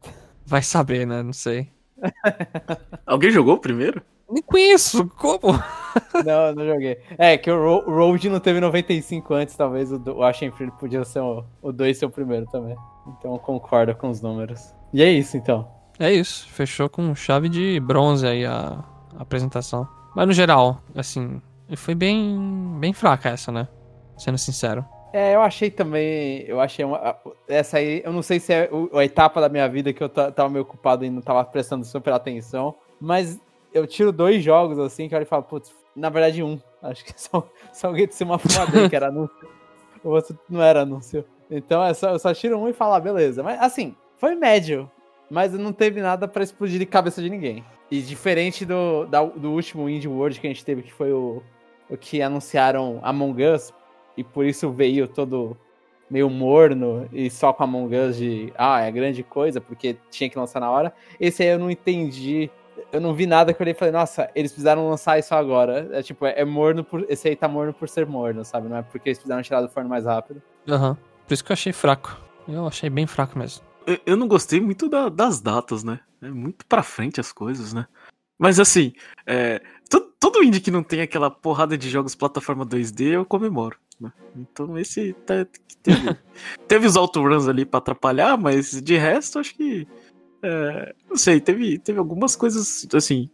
[0.45, 1.23] Vai saber, né?
[1.23, 1.69] Não sei.
[3.05, 4.01] Alguém jogou o primeiro?
[4.29, 5.51] Nem conheço, como?
[6.25, 6.99] não, não joguei.
[7.17, 11.43] É, que o Road não teve 95 antes, talvez o, o Ashenfield podia ser o,
[11.71, 12.75] 2 ser o primeiro também.
[13.07, 14.73] Então concordo com os números.
[14.93, 15.67] E é isso, então.
[15.99, 18.83] É isso, fechou com chave de bronze aí a,
[19.17, 19.87] a apresentação.
[20.15, 21.41] Mas no geral, assim,
[21.75, 23.67] foi bem, bem fraca essa, né?
[24.17, 24.85] Sendo sincero.
[25.13, 26.43] É, eu achei também.
[26.47, 27.17] Eu achei uma.
[27.47, 30.49] Essa aí, eu não sei se é a etapa da minha vida que eu tava
[30.49, 32.75] meio ocupado e não tava prestando super atenção.
[32.99, 33.39] Mas
[33.73, 36.59] eu tiro dois jogos assim que eu falo, putz, na verdade um.
[36.81, 39.49] Acho que só, só alguém de uma fumadeira que era anúncio.
[40.03, 41.25] O outro não era anúncio.
[41.49, 43.43] Então é só, eu só tiro um e falo, ah, beleza.
[43.43, 44.89] Mas assim, foi médio.
[45.31, 47.65] Mas não teve nada para explodir de cabeça de ninguém.
[47.89, 51.41] E diferente do, da, do último Indie World que a gente teve, que foi o,
[51.89, 53.73] o que anunciaram Among Us,
[54.15, 55.57] e por isso veio todo
[56.09, 60.37] meio morno e só com Among Us de ah, é grande coisa, porque tinha que
[60.37, 60.93] lançar na hora.
[61.19, 62.51] Esse aí eu não entendi
[62.91, 65.89] eu não vi nada que eu olhei e falei, nossa, eles precisaram lançar isso agora.
[65.91, 67.05] É tipo, é, é, morno por.
[67.09, 68.67] Esse aí tá morno por ser morno, sabe?
[68.67, 70.41] Não é porque eles precisaram tirar do forno mais rápido.
[70.67, 70.89] Aham.
[70.89, 70.95] Uhum.
[71.27, 72.19] Por isso que eu achei fraco.
[72.47, 73.70] Eu achei bem fraco mesmo.
[74.05, 75.99] Eu, não gostei muito da, das datas, né?
[76.21, 77.87] É muito pra frente as coisas, né?
[78.37, 78.93] Mas assim,
[79.25, 83.77] é, todo, todo indie que não tem aquela porrada de jogos plataforma 2D, eu comemoro.
[83.99, 84.11] Né?
[84.35, 85.45] Então esse tá,
[85.83, 86.17] teve,
[86.67, 89.87] teve os autoruns ali pra atrapalhar, mas de resto acho que
[90.43, 93.29] é, não sei, teve, teve algumas coisas, assim.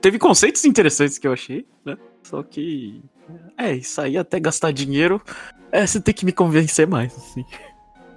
[0.00, 1.96] Teve conceitos interessantes que eu achei, né?
[2.22, 3.02] Só que.
[3.56, 5.22] É, isso aí até gastar dinheiro.
[5.70, 7.44] É, você tem que me convencer mais, assim.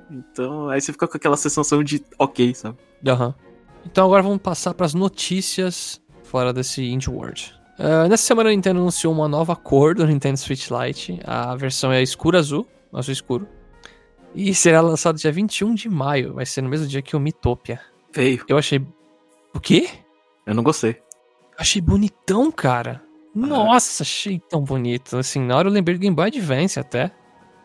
[0.09, 2.77] Então, aí você fica com aquela sensação de ok, sabe?
[3.07, 3.27] Aham.
[3.27, 3.45] Uhum.
[3.85, 7.53] Então agora vamos passar para as notícias fora desse Indie World.
[7.77, 11.19] Uh, nessa semana a Nintendo anunciou uma nova cor do Nintendo Switch Lite.
[11.23, 13.47] A versão é escuro azul, azul escuro.
[14.33, 16.33] E será lançado dia 21 de maio.
[16.33, 17.79] Vai ser no mesmo dia que o Mitopia.
[18.11, 18.43] Feio.
[18.47, 18.85] Eu achei.
[19.53, 19.87] O quê?
[20.45, 20.97] Eu não gostei.
[21.57, 23.01] Achei bonitão, cara.
[23.33, 25.17] Nossa, achei tão bonito.
[25.17, 27.11] Assim, na hora eu lembrei do Game Boy Advance até.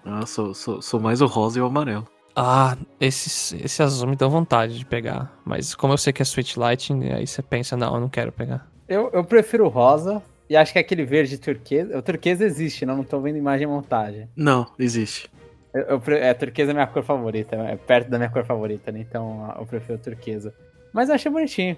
[0.05, 2.07] Ah, sou, sou, sou mais o rosa e o amarelo.
[2.35, 5.39] Ah, esse, esse azul me deu vontade de pegar.
[5.45, 8.33] Mas como eu sei que é Sweet Lighting, aí você pensa, não, eu não quero
[8.33, 8.67] pegar.
[8.89, 10.23] Eu, eu prefiro o rosa.
[10.49, 11.97] E acho que é aquele verde turquesa.
[11.97, 14.29] O turquesa existe, não, não tô vendo imagem e montagem.
[14.35, 15.31] Não, existe.
[15.73, 18.99] Eu, eu, é, turquesa é minha cor favorita, é perto da minha cor favorita, né?
[18.99, 20.53] Então eu prefiro turquesa.
[20.93, 21.77] Mas eu achei bonitinho.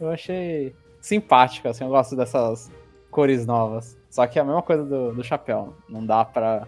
[0.00, 2.70] Eu achei simpático, assim, eu gosto dessas
[3.10, 3.98] cores novas.
[4.08, 5.74] Só que é a mesma coisa do, do chapéu.
[5.88, 6.66] Não dá pra.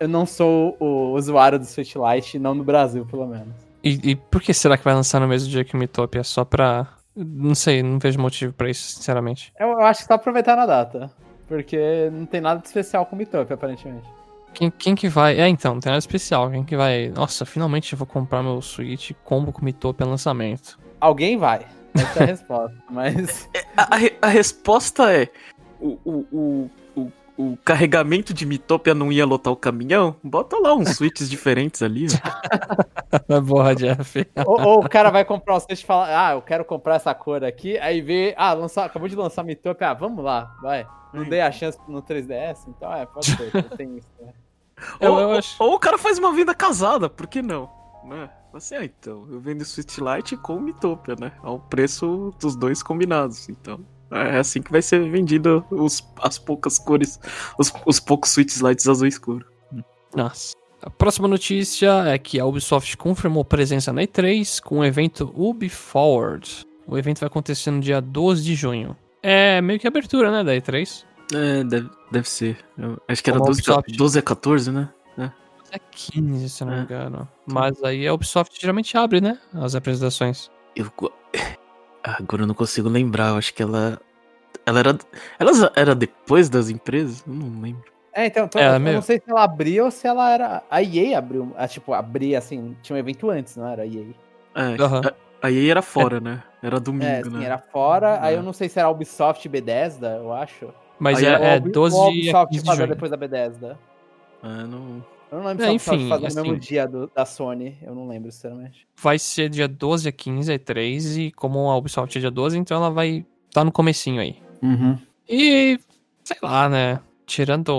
[0.00, 3.54] Eu não sou o usuário do Switch Lite, não no Brasil, pelo menos.
[3.82, 6.20] E, e por que será que vai lançar no mesmo dia que o Mitopia?
[6.20, 6.88] É só pra.
[7.14, 9.52] Não sei, não vejo motivo pra isso, sinceramente.
[9.60, 11.10] Eu, eu acho que tá aproveitando a data.
[11.46, 14.08] Porque não tem nada de especial com o Mitopia, aparentemente.
[14.54, 15.38] Quem, quem que vai.
[15.38, 16.50] É, então, não tem nada especial.
[16.50, 17.08] Quem que vai.
[17.08, 20.78] Nossa, finalmente eu vou comprar meu Switch combo com Mitopia lançamento.
[21.00, 21.66] Alguém vai.
[21.94, 22.76] Essa é a resposta.
[22.90, 23.48] Mas.
[23.52, 25.28] É, a, a, a resposta é.
[25.80, 26.70] O, o, o,
[27.36, 32.06] o carregamento de Mitopia não ia lotar o caminhão, bota lá uns switches diferentes ali.
[33.28, 33.40] Ó.
[33.42, 34.26] Boa, Jeff.
[34.46, 37.14] ou, ou, o cara vai comprar um switch e fala, ah, eu quero comprar essa
[37.14, 40.86] cor aqui, aí vê, ah, lançar, acabou de lançar Mitopia, ah, vamos lá, vai.
[41.12, 44.32] Não dei a chance no 3DS, então é, pode ser, tem isso, né?
[45.00, 45.62] ou, eu acho...
[45.62, 47.70] ou, o cara faz uma venda casada, por que não?
[48.04, 48.28] Né?
[48.52, 51.32] Assim, ah, então, eu vendo Switch Lite com Mitopia, né?
[51.42, 53.80] Ao preço dos dois combinados, então.
[54.10, 57.18] É assim que vai ser vendido os, as poucas cores,
[57.58, 59.46] os, os poucos Switch Lights azul escuro.
[60.14, 60.54] Nossa.
[60.82, 65.68] A próxima notícia é que a Ubisoft confirmou presença na E3 com o evento Ubi
[65.68, 66.66] Forward.
[66.86, 68.94] O evento vai acontecer no dia 12 de junho.
[69.22, 71.04] É meio que abertura, né, da E3.
[71.32, 72.58] É, deve, deve ser.
[72.76, 73.62] Eu acho que era 12,
[73.96, 74.90] 12 a 14, né?
[75.16, 75.30] É.
[75.72, 76.82] É 15, se não me é.
[76.82, 77.26] engano.
[77.46, 79.38] Mas aí a Ubisoft geralmente abre, né?
[79.54, 80.50] As apresentações.
[80.76, 80.92] Eu,
[82.04, 83.98] Agora eu não consigo lembrar, eu acho que ela.
[84.66, 84.98] Ela era.
[85.38, 87.24] Ela era depois das empresas?
[87.26, 87.90] Eu não lembro.
[88.12, 90.62] É, então, então é, eu não sei se ela abriu ou se ela era.
[90.70, 91.52] A EA abriu.
[91.56, 92.76] A, tipo, abria assim.
[92.82, 94.04] Tinha um evento antes, não era a EA?
[94.54, 95.00] É, uhum.
[95.42, 96.20] a, a, EA era fora, é.
[96.20, 96.42] né?
[96.62, 97.46] Era domingo, é, sim, né?
[97.46, 98.22] era fora.
[98.22, 100.68] Aí eu não sei se era Ubisoft Bethesda, eu acho.
[100.98, 103.78] Mas aí é, é 12 ou Ubisoft fazer depois da Bethesda.
[104.42, 105.02] Ah, não.
[105.30, 107.76] Eu não lembro é, se enfim, fazer assim, no mesmo dia do, da Sony.
[107.82, 108.86] Eu não lembro, sinceramente.
[109.00, 112.58] Vai ser dia 12 a 15 a 3 e como a Ubisoft é dia 12,
[112.58, 113.18] então ela vai
[113.48, 114.36] estar tá no comecinho aí.
[114.62, 114.98] Uhum.
[115.28, 115.78] E,
[116.22, 117.00] sei lá, né?
[117.26, 117.72] Tirando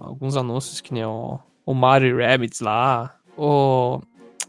[0.00, 4.00] alguns anúncios que nem o, o Mario Rabbids lá, o...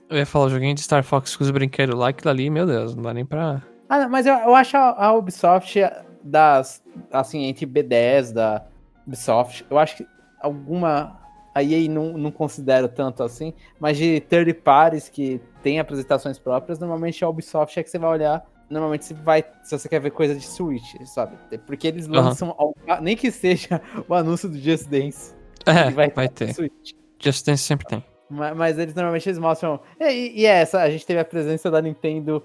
[0.09, 2.67] Eu ia falar o joguinho de Star Fox com os brinquedos lá, aquilo ali, meu
[2.67, 3.63] Deus, não dá nem pra...
[3.89, 5.79] Ah, não, mas eu, eu acho a, a Ubisoft
[6.23, 8.63] das, assim, entre B10 da
[9.07, 10.07] Ubisoft, eu acho que
[10.39, 11.22] alguma
[11.53, 16.79] a EA não, não considero tanto assim, mas de third parties que tem apresentações próprias,
[16.79, 20.11] normalmente a Ubisoft é que você vai olhar, normalmente você vai, se você quer ver
[20.11, 21.37] coisa de Switch, sabe?
[21.65, 22.73] Porque eles lançam, uhum.
[23.01, 25.33] nem que seja o anúncio do Just Dance.
[25.65, 26.53] É, vai, vai ter.
[26.53, 26.91] Switch.
[27.19, 28.03] Just Dance sempre tem.
[28.29, 29.79] Mas, mas eles normalmente eles mostram.
[29.99, 32.43] E, e, é essa, a gente teve a presença da Nintendo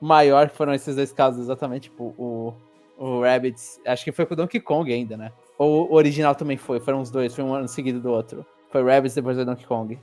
[0.00, 2.54] maior, que foram esses dois casos, exatamente, tipo, o,
[2.96, 5.32] o Rabbids, acho que foi com o Donkey Kong ainda, né?
[5.60, 8.46] Ou o original também foi, foram os dois, foi um ano seguido do outro.
[8.70, 9.98] Foi Rabbids depois do Donkey Kong.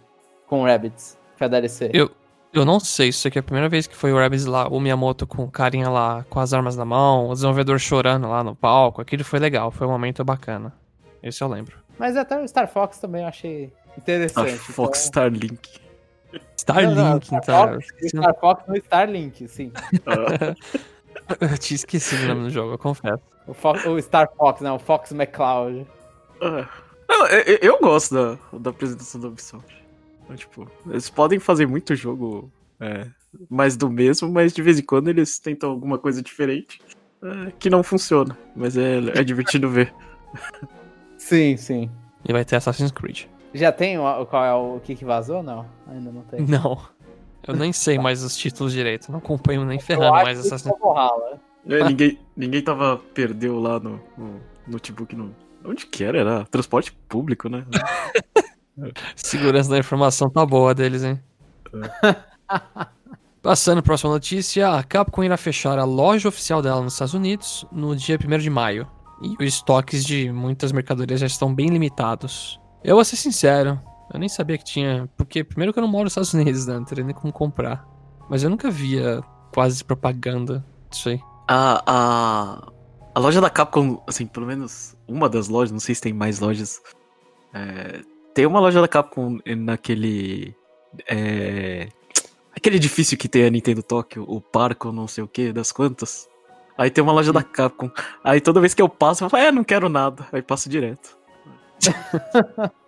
[0.46, 1.90] Com Rabbids, que é a DLC.
[1.92, 2.12] Eu,
[2.54, 4.80] eu não sei, isso aqui é a primeira vez que foi o Rabbids lá, o
[4.80, 8.56] Miyamoto com o carinha lá, com as armas na mão, o desenvolvedor chorando lá no
[8.56, 9.02] palco.
[9.02, 10.72] Aquilo foi legal, foi um momento bacana.
[11.24, 11.76] Esse eu lembro.
[11.98, 14.60] Mas até o Star Fox também eu achei interessante.
[14.60, 15.24] Star Fox então...
[15.24, 15.70] Starlink.
[16.56, 17.42] Starlink, então.
[17.42, 19.72] Star Fox, Star Fox no Starlink, sim.
[21.42, 23.22] eu tinha esquecido o nome do jogo, eu confesso.
[23.48, 25.88] O, Fo o Star Fox, não, o Fox McCloud.
[26.42, 26.68] Uh.
[27.10, 29.74] Não, eu, eu, gosto da, da apresentação da Ubisoft.
[30.24, 33.08] Então, tipo, eles podem fazer muito jogo é,
[33.50, 36.82] mais do mesmo, mas de vez em quando eles tentam alguma coisa diferente
[37.24, 38.38] é, que não funciona.
[38.56, 39.94] Mas é, é divertido ver.
[41.18, 41.90] Sim, sim.
[42.28, 43.26] E vai ter Assassin's Creed.
[43.54, 45.42] Já tem o, qual é o que, que vazou?
[45.42, 46.42] Não, ainda não tem.
[46.42, 46.78] Não.
[47.48, 49.12] Eu nem sei mais os títulos direito.
[49.12, 51.82] Não acompanho nem ferrando mais Assassin's Creed.
[51.82, 52.98] É, ninguém, ninguém tava.
[53.14, 55.34] Perdeu lá no, no notebook no,
[55.68, 56.20] Onde que era?
[56.20, 57.66] Era transporte público, né?
[59.16, 61.20] Segurança da informação tá boa deles, hein?
[62.04, 62.16] É.
[63.42, 67.14] Passando para a próxima notícia, a Capcom irá fechar a loja oficial dela nos Estados
[67.14, 68.88] Unidos no dia 1 de maio.
[69.22, 72.60] E os estoques de muitas mercadorias já estão bem limitados.
[72.84, 73.80] Eu vou ser sincero,
[74.14, 75.10] eu nem sabia que tinha.
[75.18, 76.76] Porque, primeiro, que eu não moro nos Estados Unidos, né?
[76.76, 77.86] Não teria nem como comprar.
[78.30, 79.22] Mas eu nunca via
[79.54, 81.20] quase propaganda disso aí.
[81.48, 82.72] A, a,
[83.16, 86.40] a loja da Capcom, assim, pelo menos uma das lojas, não sei se tem mais
[86.40, 86.82] lojas.
[87.54, 88.02] É,
[88.34, 90.56] tem uma loja da Capcom naquele.
[91.08, 91.90] É,
[92.56, 96.28] aquele edifício que tem a Nintendo Tokyo, o Parco, não sei o que, das quantas.
[96.78, 97.90] Aí tem uma loja da Capcom.
[98.24, 100.28] Aí toda vez que eu passo, eu falo, é, não quero nada.
[100.32, 101.18] Aí passo direto.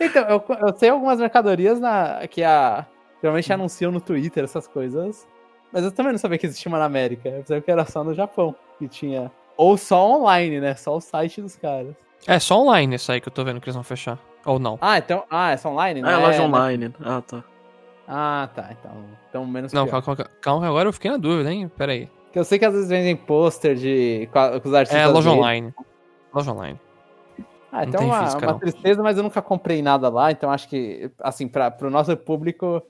[0.00, 2.86] então, eu, eu sei algumas mercadorias na, que a,
[3.20, 5.26] geralmente anunciam no Twitter essas coisas.
[5.72, 7.28] Mas eu também não sabia que existia uma na América.
[7.28, 10.74] Eu pensava que era só no Japão que tinha ou só online, né?
[10.74, 11.94] Só o site dos caras.
[12.26, 14.18] É só online isso aí que eu tô vendo que eles vão fechar.
[14.44, 14.78] Ou não.
[14.80, 15.24] Ah, então.
[15.30, 16.02] Ah, é só online?
[16.02, 16.88] É, é loja online.
[16.88, 16.94] Né?
[17.00, 17.44] Ah, tá.
[18.06, 18.70] Ah, tá.
[18.72, 18.92] Então,
[19.28, 19.72] então menos.
[19.72, 21.68] Não, calma, calma, calma, agora eu fiquei na dúvida, hein?
[21.68, 22.08] Pera aí.
[22.32, 24.28] Que eu sei que às vezes vendem pôster de.
[24.32, 25.00] com os artistas.
[25.00, 25.72] É, loja online.
[26.34, 26.80] Loja online.
[27.72, 30.68] Ah, então é uma, física, uma tristeza, mas eu nunca comprei nada lá, então acho
[30.68, 32.82] que, assim, pra, pro nosso público,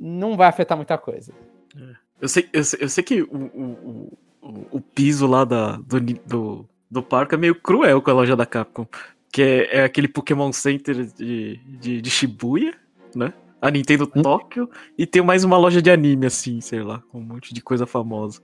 [0.00, 1.30] não vai afetar muita coisa.
[1.76, 1.94] É.
[2.22, 4.08] Eu sei, eu sei, eu sei que o,
[4.40, 8.34] o, o, piso lá da, do, do, do parque é meio cruel com a loja
[8.34, 8.86] da Capcom.
[9.30, 12.72] Que é, é aquele Pokémon Center de, de, de, Shibuya,
[13.14, 13.34] né?
[13.60, 14.22] A Nintendo hum?
[14.22, 14.70] Tóquio.
[14.96, 17.84] E tem mais uma loja de anime, assim, sei lá, com um monte de coisa
[17.84, 18.40] famosa.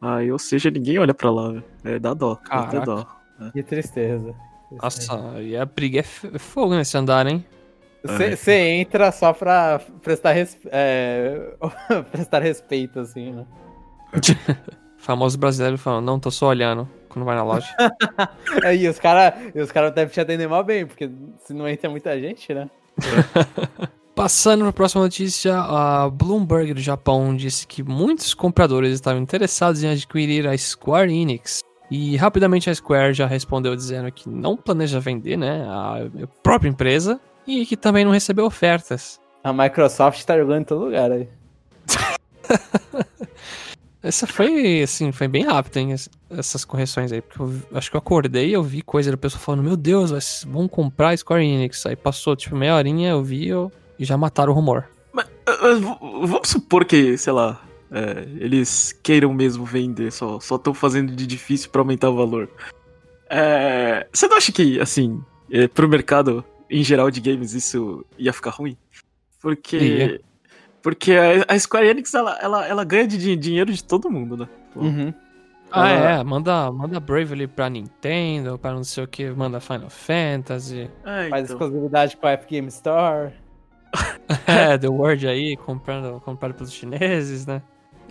[0.00, 1.64] Aí, ou seja, ninguém olha pra lá, velho.
[1.84, 3.06] É, dá dó, dá dó.
[3.40, 3.50] É.
[3.50, 4.34] Que tristeza.
[4.70, 7.44] Nossa, e a briga é fogo nesse andar, hein?
[8.02, 10.56] Você entra só pra prestar, res...
[10.66, 11.54] é...
[12.10, 13.46] prestar respeito, assim, né?
[14.96, 17.68] Famoso brasileiro falando, não, tô só olhando quando vai na loja.
[18.62, 21.10] é, e os caras os cara devem te atender mal bem, porque
[21.44, 22.70] se não entra muita gente, né?
[24.14, 29.82] Passando para a próxima notícia, a Bloomberg do Japão disse que muitos compradores estavam interessados
[29.82, 31.60] em adquirir a Square Enix.
[31.90, 36.08] E rapidamente a Square já respondeu dizendo que não planeja vender, né, a
[36.42, 39.20] própria empresa e que também não recebeu ofertas.
[39.42, 41.28] A Microsoft tá jogando em todo lugar aí.
[44.02, 45.94] Essa foi, assim, foi bem rápido, hein,
[46.30, 47.20] essas correções aí.
[47.20, 50.44] Porque eu acho que eu acordei e eu vi coisa da pessoa falando, meu Deus,
[50.48, 51.84] vão comprar Square Enix.
[51.84, 54.88] Aí passou, tipo, meia horinha, eu vi eu, e já mataram o rumor.
[55.12, 55.26] Mas,
[55.80, 57.60] vamos supor que, sei lá,
[57.90, 62.48] é, eles queiram mesmo vender, só estão fazendo de difícil para aumentar o valor.
[63.28, 68.32] É, você não acha que, assim, é, pro mercado em geral de games isso ia
[68.32, 68.76] ficar ruim?
[69.40, 69.76] Porque.
[69.76, 70.20] Ia.
[70.82, 71.12] Porque
[71.46, 74.48] a, Square Enix ela, ela, ela ganha de dinheiro de todo mundo, né?
[74.74, 75.12] Uhum.
[75.70, 80.90] Ah, é, manda, manda Bravely pra Nintendo, pra não sei o que, manda Final Fantasy.
[81.04, 81.30] É, então.
[81.30, 83.32] Faz exclusividade com a Epic Game Store.
[84.46, 87.62] é, The World aí, comprando, comprado pelos chineses, né?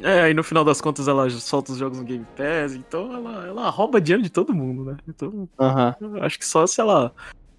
[0.01, 3.47] É, aí no final das contas ela solta os jogos no Game Pass, então ela,
[3.47, 4.97] ela rouba dinheiro de todo mundo, né?
[5.07, 6.23] Então, uhum.
[6.23, 7.13] acho que só se ela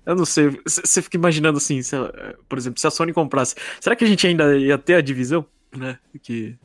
[0.06, 0.58] eu não sei.
[0.66, 2.12] Você fica imaginando assim, ela,
[2.48, 5.44] por exemplo, se a Sony comprasse, será que a gente ainda ia ter a divisão,
[5.76, 5.98] né?
[6.22, 6.58] Que,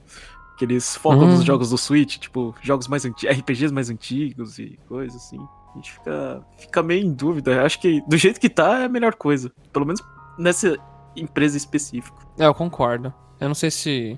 [0.57, 1.35] que eles focam hum.
[1.35, 5.37] nos jogos do Switch, tipo, jogos mais antigos, RPGs mais antigos e coisas assim.
[5.37, 7.63] A gente fica, fica meio em dúvida.
[7.63, 9.51] Acho que do jeito que tá é a melhor coisa.
[9.73, 10.01] Pelo menos
[10.39, 10.77] nessa
[11.15, 12.17] empresa específica.
[12.39, 13.13] É, eu concordo.
[13.39, 14.17] Eu não sei se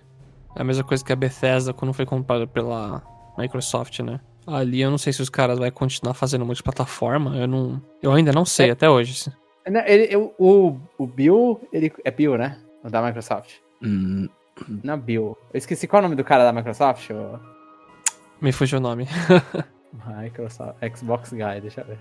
[0.58, 3.04] é a mesma coisa que a Bethesda quando foi comprada pela
[3.38, 4.20] Microsoft, né?
[4.48, 7.38] Ali eu não sei se os caras vão continuar fazendo multiplataforma.
[7.38, 7.82] Eu não.
[8.02, 8.72] Eu ainda não sei é.
[8.72, 9.32] até hoje.
[9.86, 12.58] Ele, o, o Bill, ele é Bill, né?
[12.84, 13.56] Da Microsoft.
[13.84, 14.28] Hum.
[14.84, 15.38] Não é Bill.
[15.54, 17.10] Eu esqueci qual é o nome do cara da Microsoft.
[17.12, 17.40] Ou...
[18.42, 19.08] Me fugiu o nome.
[20.22, 20.78] Microsoft.
[20.96, 22.00] Xbox Guy, deixa eu ver.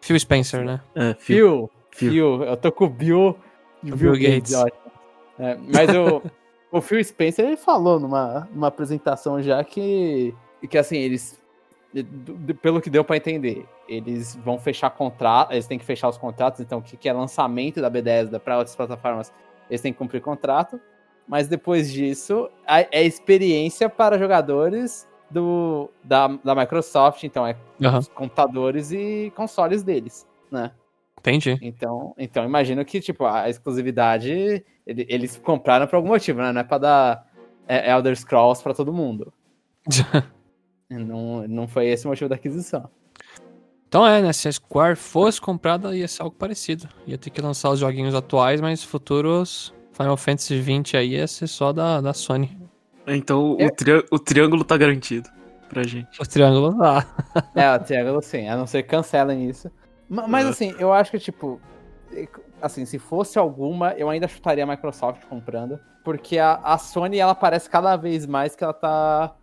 [0.00, 0.80] Phil Spencer, né?
[0.94, 1.70] É, Phil.
[1.90, 2.10] Phil.
[2.10, 2.42] Phil.
[2.42, 3.36] Eu tô com o Bill.
[3.82, 4.54] O Bill, Bill Gates.
[4.54, 4.78] Gates.
[5.38, 6.22] É, mas o,
[6.72, 10.34] o Phil Spencer ele falou numa, numa apresentação já que,
[10.68, 11.40] que assim, eles
[12.62, 16.60] pelo que deu para entender, eles vão fechar contrato, eles têm que fechar os contratos,
[16.60, 19.30] então o que, que é lançamento da Bethesda para outras plataformas,
[19.68, 20.80] eles têm que cumprir contrato,
[21.28, 27.98] mas depois disso é experiência para jogadores do, da, da Microsoft, então é uhum.
[27.98, 30.72] os computadores e consoles deles, né?
[31.18, 31.58] Entendi.
[31.62, 36.52] Então, então imagino que tipo a exclusividade eles compraram por algum motivo, né?
[36.52, 37.26] Não é para dar
[37.68, 39.32] é, Elder Scrolls para todo mundo.
[40.90, 42.86] Não, não foi esse o motivo da aquisição.
[43.88, 44.30] Então é, né?
[44.30, 46.86] Se a Square fosse comprada, ia ser algo parecido.
[47.06, 51.46] Ia ter que lançar os joguinhos atuais, mas futuros Final Fantasy XX aí ia ser
[51.46, 52.56] só da, da Sony.
[53.06, 53.68] Então Eu...
[53.68, 55.28] o, tri o triângulo tá garantido
[55.68, 56.20] pra gente.
[56.20, 57.06] O triângulo tá.
[57.54, 59.70] é, o triângulo sim, a não ser que cancelem isso.
[60.12, 60.48] Mas, é.
[60.50, 61.58] assim, eu acho que, tipo,
[62.60, 65.80] assim, se fosse alguma, eu ainda chutaria a Microsoft comprando.
[66.04, 69.34] Porque a, a Sony, ela parece cada vez mais que ela tá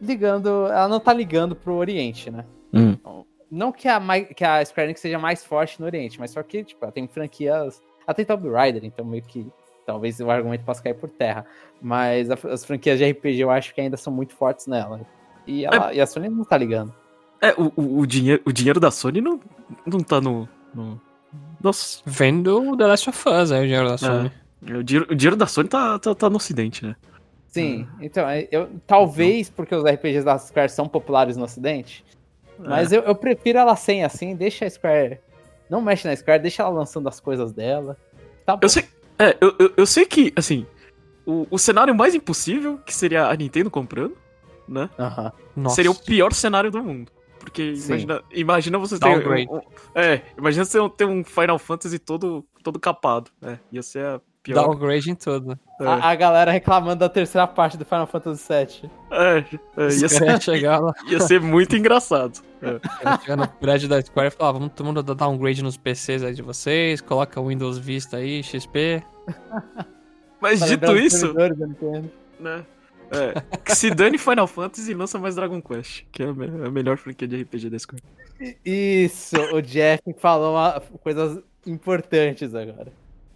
[0.00, 0.66] ligando.
[0.66, 2.44] Ela não tá ligando pro Oriente, né?
[2.74, 3.24] Hum.
[3.50, 6.62] Não que a, que a Square Enix seja mais forte no Oriente, mas só que,
[6.62, 7.82] tipo, ela tem franquias.
[8.06, 9.50] Ela tem Tomb Raider, então meio que.
[9.86, 11.44] Talvez o argumento possa cair por terra.
[11.80, 15.00] Mas a, as franquias de RPG eu acho que ainda são muito fortes nela.
[15.46, 16.94] E, ela, é, e a Sony não tá ligando.
[17.42, 19.40] É, o, o, o, dinheiro, o dinheiro da Sony não,
[19.84, 20.48] não tá no.
[20.72, 21.00] no...
[21.60, 22.00] Nossa.
[22.06, 23.98] Vendo The Last of Us, aí o dinheiro da é.
[23.98, 24.32] Sony.
[24.64, 26.94] É, o, dinheiro, o dinheiro da Sony tá, tá, tá no ocidente, né?
[27.48, 27.86] Sim, hum.
[28.00, 32.04] então, é, eu, talvez porque os RPGs da Square são populares no ocidente,
[32.58, 32.68] é.
[32.68, 35.18] mas eu, eu, prefiro ela sem assim, deixa a Square.
[35.68, 37.96] Não mexe na Square, deixa ela lançando as coisas dela.
[38.46, 38.84] Tá eu sei,
[39.18, 40.64] é, eu, eu, eu, sei que, assim,
[41.26, 44.16] o, o cenário mais impossível, que seria a Nintendo comprando,
[44.66, 44.88] né?
[44.96, 45.70] Uh -huh.
[45.70, 47.10] Seria o pior cenário do mundo.
[47.42, 49.08] Porque imagina, imagina você ter.
[49.08, 49.60] Um, um,
[49.94, 53.30] é, imagina você ter um Final Fantasy todo, todo capado.
[53.42, 54.64] É, ia ser a Pior.
[54.64, 55.56] Downgrade em tudo.
[55.80, 55.86] É.
[55.86, 58.90] A, a, galera reclamando da terceira parte do Final Fantasy VII.
[59.12, 59.38] É,
[59.76, 60.92] é ia, ser, chegar lá.
[61.08, 62.40] ia ser muito engraçado.
[62.60, 63.18] É.
[63.20, 66.24] Chegar no prédio da Square e falar, ah, vamos todo mundo dar downgrade nos PCs
[66.24, 69.04] aí de vocês, coloca o Windows Vista aí, XP.
[70.40, 71.32] Mas dito isso...
[72.40, 72.64] Né?
[73.12, 76.46] É, que se dane Final Fantasy e lança mais Dragon Quest, que é a, me
[76.46, 78.02] a melhor franquia de RPG da Square.
[78.64, 82.92] Isso, o Jeff falou uma, coisas importantes agora.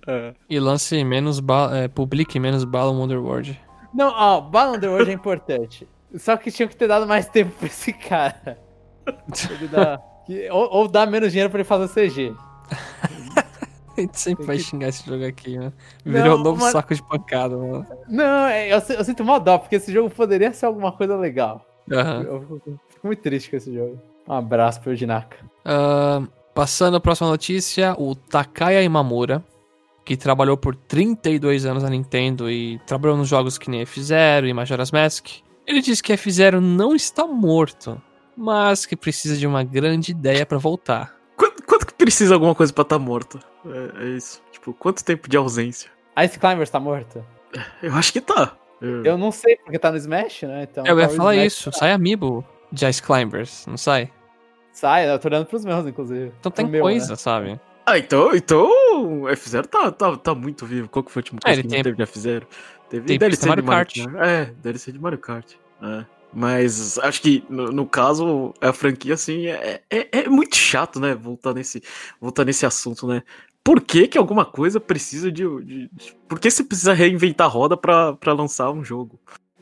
[0.07, 0.35] É.
[0.49, 3.61] E lance menos bala, é, publique menos bala Wonderworld.
[3.93, 5.87] Não, ó, bala Wonderworld é importante.
[6.17, 8.59] Só que tinha que ter dado mais tempo pra esse cara.
[9.51, 10.01] Ele dá...
[10.27, 12.35] Que, ou, ou dá menos dinheiro pra ele fazer CG.
[13.99, 15.73] A gente sempre vai xingar esse jogo aqui, né?
[16.05, 17.87] Virou um novo mano- saco de pancada, mano.
[18.09, 21.65] Não, é, eu, eu sinto mó dó, porque esse jogo poderia ser alguma coisa legal.
[21.91, 22.23] Aham.
[22.23, 24.01] Eu fico fico muito triste com esse jogo.
[24.29, 25.37] Um abraço pro Jinaka.
[25.65, 29.43] Ahn, passando a próxima notícia, o Takaya Imamura,
[30.05, 34.53] que trabalhou por 32 anos na Nintendo e trabalhou nos jogos que nem F-Zero e
[34.53, 35.27] Majora's Mask,
[35.67, 38.01] ele disse que F-Zero não está morto,
[38.37, 41.16] mas que precisa de uma grande ideia pra voltar.
[42.07, 43.41] Precisa alguma coisa pra estar tá morto?
[43.67, 44.41] É, é isso.
[44.53, 45.91] Tipo, quanto tempo de ausência?
[46.25, 47.25] Ice Climbers tá morto?
[47.83, 48.57] Eu acho que tá.
[48.81, 50.69] Eu- Eu não sei, porque tá no Smash, né?
[50.71, 54.13] Então, Eu ia falar Smash isso, sai amiibo de Ice Climbers, não sai?
[54.73, 56.33] Sai, eu tô olhando pros meus, inclusive.
[56.39, 57.17] Então Pro tem meu, coisa, né?
[57.17, 57.61] sabe?
[57.85, 60.89] Ah, então, então o F0 tá, tá, tá muito vivo.
[60.89, 62.43] Qual que foi o último É, que tem- não teve de F0?
[62.89, 63.97] Teve tem DLC de Mario Kart.
[64.05, 64.15] Kart.
[64.25, 65.55] É, DLC de Mario Kart.
[65.83, 66.05] É.
[66.39, 71.15] Mas acho que no, no caso, a franquia, assim, é, é, é muito chato, né?
[71.15, 71.83] Voltar nesse,
[72.21, 73.23] voltar nesse assunto, né?
[73.65, 77.51] Por que, que alguma coisa precisa de, de- de- Por que você precisa reinventar a
[77.51, 79.19] roda pra, pra lançar um jogo?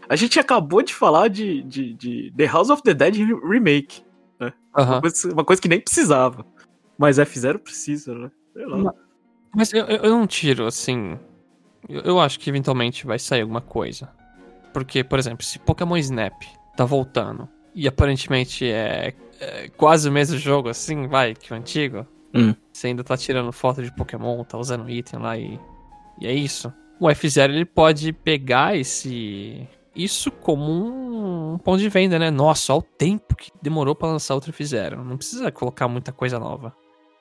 [0.08, 3.14] A gente acabou de falar de, de, de The House of the Dead
[3.48, 4.02] Remake.
[4.76, 4.94] Aham.
[4.94, 6.44] Uma, coisa, uma coisa que nem precisava.
[6.98, 8.30] Mas F0 precisa, né?
[8.52, 8.76] Sei lá.
[8.78, 8.94] Ma-
[9.54, 11.16] Mas eu, eu eu não tiro, assim.
[11.88, 14.10] Eu, eu acho que eventualmente vai sair alguma coisa.
[14.72, 16.34] Porque, por exemplo, se Pokémon Snap
[16.76, 22.06] tá voltando e aparentemente é, é quase o mesmo jogo, assim, vai, que o antigo.
[22.34, 22.54] Hum.
[22.72, 25.58] Você ainda tá tirando foto de Pokémon, tá usando item lá e.
[26.20, 26.72] E é isso.
[27.00, 29.68] O F0 ele pode pegar esse.
[29.94, 32.30] Isso como um, um ponto de venda, né?
[32.30, 34.96] Nossa, olha o tempo que demorou pra lançar outro F0.
[35.04, 36.74] Não precisa colocar muita coisa nova.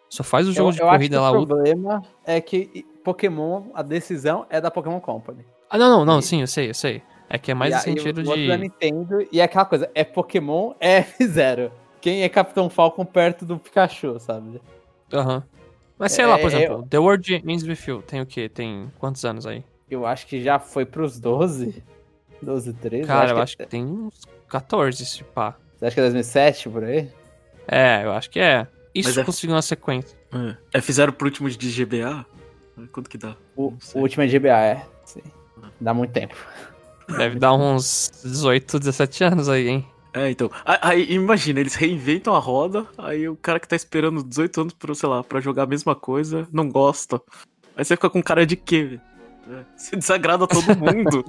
[0.09, 1.31] Só faz o jogo eu, de eu acho corrida que lá.
[1.31, 5.45] O o- problema é que Pokémon, a decisão é da Pokémon Company.
[5.69, 7.01] Ah, não, não, não, E- sim, eu sei, eu sei.
[7.29, 8.61] É que é mais e no sentido o outro da de.
[8.63, 11.71] Nintendo, e é aquela coisa, é Pokémon, é F0.
[12.01, 14.61] Quem é Capitão Falcon perto do Pikachu, sabe?
[15.11, 15.43] Aham.
[15.97, 18.49] Mas sei lá, por É, exemplo, The World Ends With You tem o quê?
[18.49, 19.63] Tem quantos anos aí?
[19.89, 21.81] Eu acho que já foi pros 12.
[22.41, 23.07] 12, 13.
[23.07, 25.55] Cara, eu que- acho que tem uns 14, se pá.
[25.77, 27.09] Você acha que é 2007 por aí?
[27.67, 28.67] É, eu acho que é.
[28.93, 30.17] Isso Mas é- conseguiu uma sequência.
[30.73, 30.79] É.
[30.79, 32.25] F0 pro último de GBA?
[32.91, 33.35] Quanto que dá?
[33.55, 34.85] O, o último é GBA, é.
[35.05, 35.21] Sim.
[35.79, 36.35] Dá muito tempo.
[37.07, 39.87] Deve dar uns 18, 17 anos aí, hein?
[40.13, 40.49] É, então.
[40.63, 44.93] Aí, imagina, eles reinventam a roda, aí o cara que tá esperando 18 anos pra,
[44.93, 47.19] sei lá, pra jogar a mesma coisa, não gosta.
[47.75, 49.01] Aí você fica com cara de quê, velho?
[49.49, 51.25] É, Você desagrada todo mundo.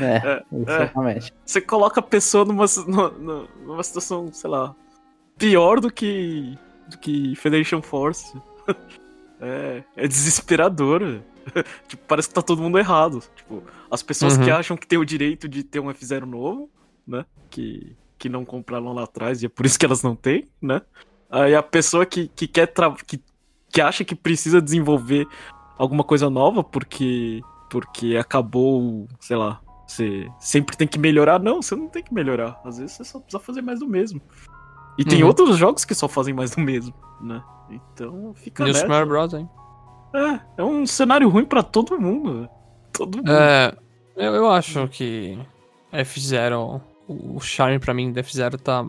[0.00, 1.34] É, É, exatamente.
[1.44, 4.74] você coloca a pessoa numa, numa, numa situação, sei lá,
[5.36, 6.56] pior do que,
[6.88, 8.32] do que Federation Force.
[9.38, 11.00] É, é desesperador.
[11.00, 11.22] velho.
[11.88, 13.22] tipo, parece que tá todo mundo errado.
[13.36, 14.44] Tipo, as pessoas Uhum.
[14.44, 16.70] que acham que tem o direito de ter um F0 novo,
[17.06, 17.24] né?
[17.50, 20.82] Que, que não compraram lá atrás e é por isso que elas não têm, né?
[21.30, 22.72] Aí a pessoa que, que quer
[23.06, 23.20] que,
[23.72, 25.26] que acha que precisa desenvolver
[25.78, 31.40] alguma coisa nova porque porque acabou, sei lá, você sempre tem que melhorar.
[31.40, 32.60] Não, você não tem que melhorar.
[32.64, 34.20] Às vezes você só precisa fazer mais do mesmo.
[34.96, 35.28] E tem Uhum.
[35.28, 37.42] outros jogos que só fazem mais do mesmo, né?
[37.68, 38.86] Então fica New nessa.
[38.86, 39.48] Super Mario Bros, hein?
[40.18, 42.48] É, é um cenário ruim pra todo mundo.
[42.92, 43.30] Todo mundo.
[43.32, 43.72] É,
[44.16, 45.38] eu, eu acho que
[45.92, 48.84] F0, o charme pra mim do F0 tá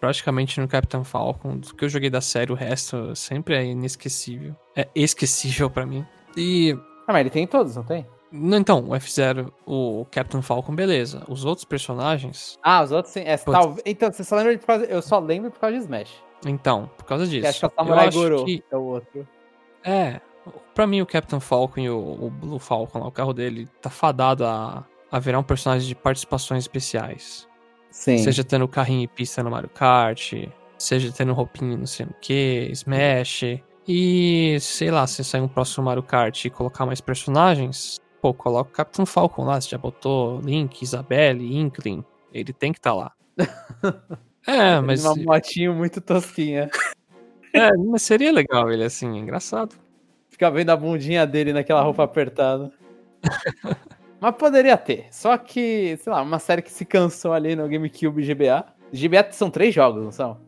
[0.00, 1.56] praticamente no Captain Falcon.
[1.58, 4.54] Do que eu joguei da série, o resto sempre é inesquecível.
[4.76, 6.06] É esquecível pra mim.
[6.36, 8.06] E Ah, mas ele tem todos, não tem?
[8.30, 11.24] Não, Então, o F0, o Captain Falcon, beleza.
[11.28, 13.20] Os outros personagens, Ah, os outros sim.
[13.24, 13.76] É, tal...
[13.86, 14.84] Então, você só lembra de por causa...
[14.84, 16.22] Eu só lembro por causa de Smash.
[16.46, 17.48] então, por causa Que disso.
[17.48, 19.26] acho que é o Samurai Goro que, é o outro.
[19.82, 20.20] é,
[20.74, 23.90] pra mim o Captain Falcon e o, o Blue Falcon, lá, o carro dele, tá
[23.90, 27.48] fadado a, a virar um personagem de participações especiais.
[27.90, 28.18] Sim.
[28.18, 30.32] Seja tendo carrinho e pista no Mario Kart,
[30.78, 33.60] seja tendo roupinha não sei o que, Smash.
[33.86, 38.70] E, sei lá, se sair um próximo Mario Kart e colocar mais personagens, pô, coloca
[38.70, 43.12] o Captain Falcon lá, você já botou Link, Isabelle, Inkling, ele tem que tá lá.
[44.46, 46.70] É, mas, Uma motinho muito tosquinha.
[47.52, 49.76] é, mas seria legal ele assim, é engraçado.
[50.38, 52.70] Fica vendo a bundinha dele naquela roupa apertada.
[54.20, 55.06] Mas poderia ter.
[55.10, 58.64] Só que, sei lá, uma série que se cansou ali no GameCube GBA.
[58.92, 60.38] GBA são três jogos, não são?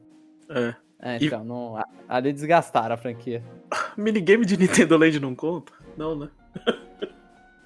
[0.49, 0.75] É.
[1.03, 3.43] É, E- então, não, a- ali desgastaram a franquia.
[3.99, 5.73] Minigame de Nintendo Land não conta?
[5.97, 6.29] Não, né?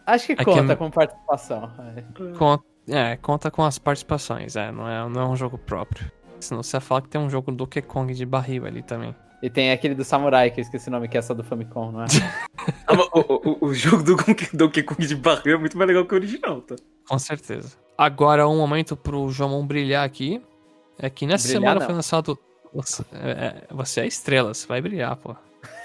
[0.06, 1.70] Acho que É que conta é- com participação.
[1.96, 2.02] é.
[2.38, 2.58] Con-
[2.88, 6.10] é, conta com as participações, é, não é, não é um jogo próprio.
[6.40, 9.14] Senão você fala que tem um jogo do Donkey Kong de barril ali também.
[9.44, 11.92] E tem aquele do Samurai, que eu esqueci o nome, que é só do Famicom,
[11.92, 12.06] não é?
[12.86, 14.16] Ah, o, o- o jogo do
[14.54, 16.76] Donkey- Kong de barril é muito mais legal que o original, tá?
[17.06, 17.76] Com certeza.
[17.98, 20.40] Agora, um momento pro Jomon brilhar aqui.
[20.98, 21.86] É que nessa Brilhar, semana não.
[21.86, 22.38] foi lançado.
[22.72, 25.36] Você é, você é estrela, você vai brilhar, pô.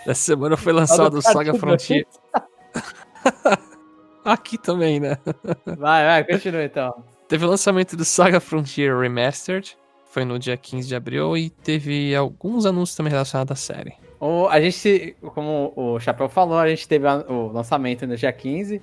[0.08, 2.06] Essa semana foi lançado o Saga Frontier.
[4.24, 5.18] Aqui também, né?
[5.66, 7.04] Vai, vai, continua então.
[7.28, 9.78] Teve o lançamento do Saga Frontier Remastered,
[10.10, 13.94] foi no dia 15 de abril, e teve alguns anúncios também relacionados à série.
[14.20, 18.34] O, a gente, como o Chapéu falou, a gente teve a, o lançamento no dia
[18.34, 18.82] 15,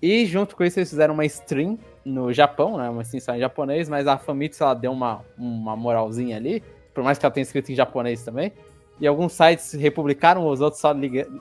[0.00, 2.88] e junto com isso eles fizeram uma stream no Japão, né?
[2.88, 6.62] Uma stream só em japonês, mas a Famitsu ela deu uma, uma moralzinha ali,
[6.94, 8.52] por mais que ela tenha escrito em japonês também.
[9.00, 10.92] E alguns sites republicaram, os outros só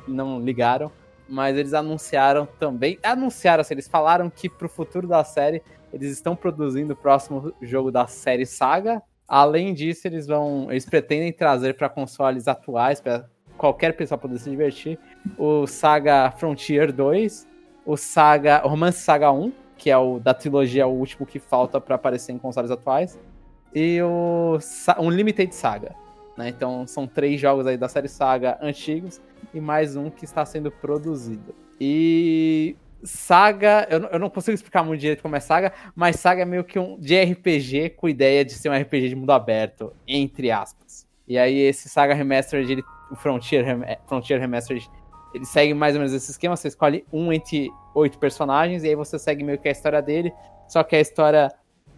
[0.07, 0.91] não ligaram.
[1.29, 2.97] Mas eles anunciaram também.
[3.03, 5.61] Anunciaram, assim, eles falaram que pro futuro da série
[5.91, 9.01] eles estão produzindo o próximo jogo da série Saga.
[9.27, 10.71] Além disso, eles vão.
[10.71, 14.99] Eles pretendem trazer para consoles atuais, para qualquer pessoa poder se divertir,
[15.37, 17.47] o Saga Frontier 2,
[17.85, 18.61] o Saga.
[18.63, 22.31] O Romance Saga 1, que é o da trilogia o último que falta para aparecer
[22.31, 23.19] em consoles atuais.
[23.73, 24.57] E o
[24.99, 25.93] Unlimited Saga.
[26.37, 26.49] Né?
[26.49, 29.19] Então são três jogos aí da série Saga antigos
[29.53, 31.53] e mais um que está sendo produzido.
[31.79, 32.75] E
[33.07, 36.63] Saga, eu, eu não consigo explicar muito direito como é Saga, mas Saga é meio
[36.63, 41.07] que um de RPG com ideia de ser um RPG de mundo aberto, entre aspas.
[41.27, 43.65] E aí esse Saga Remastered, ele, o Frontier,
[44.07, 44.89] Frontier Remastered,
[45.33, 48.95] ele segue mais ou menos esse esquema, você escolhe um entre oito personagens e aí
[48.95, 50.33] você segue meio que a história dele,
[50.67, 51.49] só que a história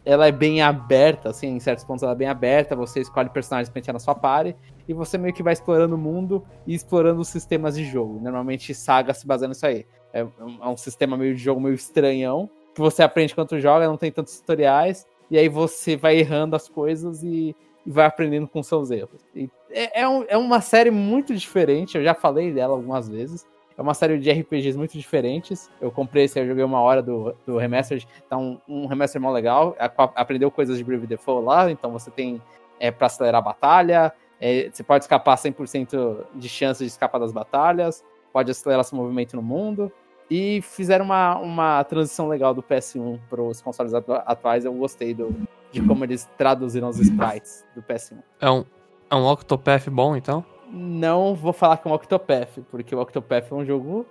[0.06, 3.70] ela é bem aberta, assim, em certos pontos ela é bem aberta, você escolhe personagens
[3.70, 4.56] pra entrar na sua party,
[4.88, 8.20] e você meio que vai explorando o mundo e explorando os sistemas de jogo.
[8.20, 9.86] Normalmente Saga se baseia nisso aí.
[10.14, 13.98] É, é um sistema meio de jogo meio estranhão, que você aprende quanto joga, não
[13.98, 17.56] tem tantos tutoriais, e aí você vai errando as coisas e,
[17.86, 19.26] e vai aprendendo com seus erros.
[19.70, 23.46] É, é, um, é uma série muito diferente, eu já falei dela algumas vezes,
[23.80, 25.70] é uma série de RPGs muito diferentes.
[25.80, 28.06] Eu comprei esse, eu joguei uma hora do, do Remastered.
[28.30, 29.74] Tá um, um remaster mó legal.
[29.80, 32.42] Aprendeu coisas de Brave Default lá, então você tem
[32.78, 34.12] é, para acelerar a batalha.
[34.42, 38.04] É, você pode escapar 100% de chance de escapar das batalhas.
[38.32, 39.92] Pode acelerar seu movimento no mundo.
[40.30, 44.64] E fizeram uma, uma transição legal do PS1 para os consoles atuais.
[44.64, 45.36] Eu gostei do,
[45.72, 48.18] de como eles traduziram os sprites do PS1.
[48.40, 48.64] É um,
[49.10, 50.46] é um Octopath bom, então?
[50.72, 54.06] não vou falar que é um Octopath, porque o Octopath é um jogo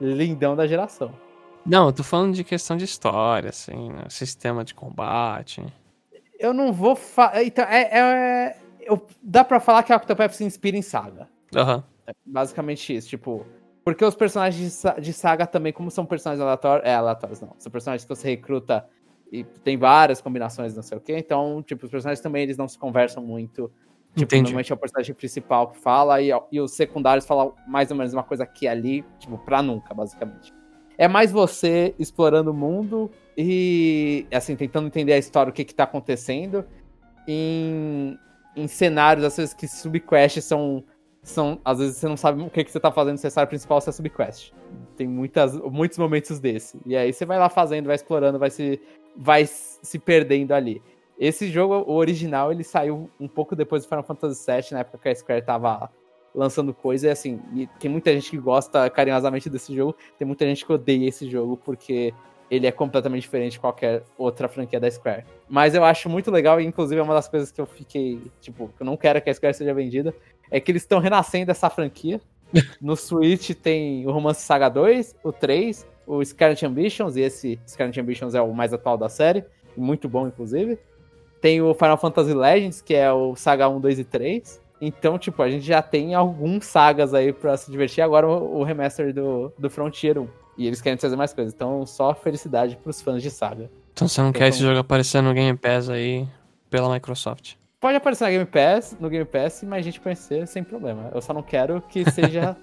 [0.00, 1.12] lindão da geração.
[1.64, 4.04] Não, eu tô falando de questão de história, assim, né?
[4.10, 5.64] sistema de combate.
[6.38, 7.42] Eu não vou falar.
[7.42, 9.06] Então, é, é, eu...
[9.22, 11.28] dá pra falar que o Octopath se inspira em saga.
[11.54, 11.76] Aham.
[11.76, 11.82] Uhum.
[12.06, 13.46] É basicamente isso, tipo.
[13.84, 16.86] Porque os personagens de saga também, como são personagens aleatórios.
[16.86, 17.54] É, aleatórios não.
[17.58, 18.88] São personagens que você recruta
[19.30, 21.16] e tem várias combinações, não sei o quê.
[21.18, 23.70] Então, tipo, os personagens também eles não se conversam muito.
[24.14, 24.42] Tipo, Entendi.
[24.44, 28.12] normalmente é o personagem principal que fala e, e os secundários falam mais ou menos
[28.12, 30.54] uma coisa aqui ali, tipo, pra nunca, basicamente.
[30.96, 35.74] É mais você explorando o mundo e, assim, tentando entender a história, o que que
[35.74, 36.64] tá acontecendo,
[37.26, 38.16] em,
[38.54, 40.84] em cenários, às vezes, que subquests são,
[41.24, 41.58] são...
[41.64, 43.78] Às vezes você não sabe o que que você tá fazendo, se é história principal
[43.78, 44.52] ou se é subquest.
[44.96, 46.78] Tem muitas, muitos momentos desse.
[46.86, 48.80] E aí você vai lá fazendo, vai explorando, vai se,
[49.16, 50.80] vai se perdendo ali.
[51.18, 54.98] Esse jogo, o original, ele saiu um pouco depois do Final Fantasy VII, na época
[54.98, 55.90] que a Square tava
[56.34, 60.44] lançando coisa, e assim, e tem muita gente que gosta carinhosamente desse jogo, tem muita
[60.44, 62.12] gente que odeia esse jogo, porque
[62.50, 65.24] ele é completamente diferente de qualquer outra franquia da Square.
[65.48, 68.68] Mas eu acho muito legal, e inclusive é uma das coisas que eu fiquei, tipo,
[68.76, 70.14] que eu não quero que a Square seja vendida,
[70.50, 72.20] é que eles estão renascendo essa franquia.
[72.80, 77.98] no Switch tem o Romance Saga 2, o 3, o Scarlet Ambitions, e esse Scarlet
[78.00, 79.44] Ambitions é o mais atual da série,
[79.76, 80.78] muito bom, inclusive.
[81.40, 84.64] Tem o Final Fantasy Legends, que é o Saga 1, 2 e 3.
[84.80, 88.02] Então, tipo, a gente já tem alguns sagas aí pra se divertir.
[88.02, 90.28] Agora o, remaster do, do Frontier 1.
[90.56, 91.52] E eles querem trazer mais coisas.
[91.52, 93.70] Então, só felicidade pros fãs de saga.
[93.92, 96.26] Então você não então, quer esse jogo aparecer no Game Pass aí
[96.68, 97.54] pela Microsoft?
[97.80, 101.10] Pode aparecer no Game Pass, no Game Pass, mas a gente conhecer sem problema.
[101.14, 102.56] Eu só não quero que seja.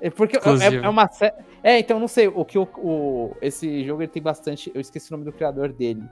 [0.00, 1.34] É porque é, é, uma série.
[1.62, 2.28] É, então não sei.
[2.28, 4.70] O que o, o, esse jogo ele tem bastante.
[4.72, 6.04] Eu esqueci o nome do criador dele.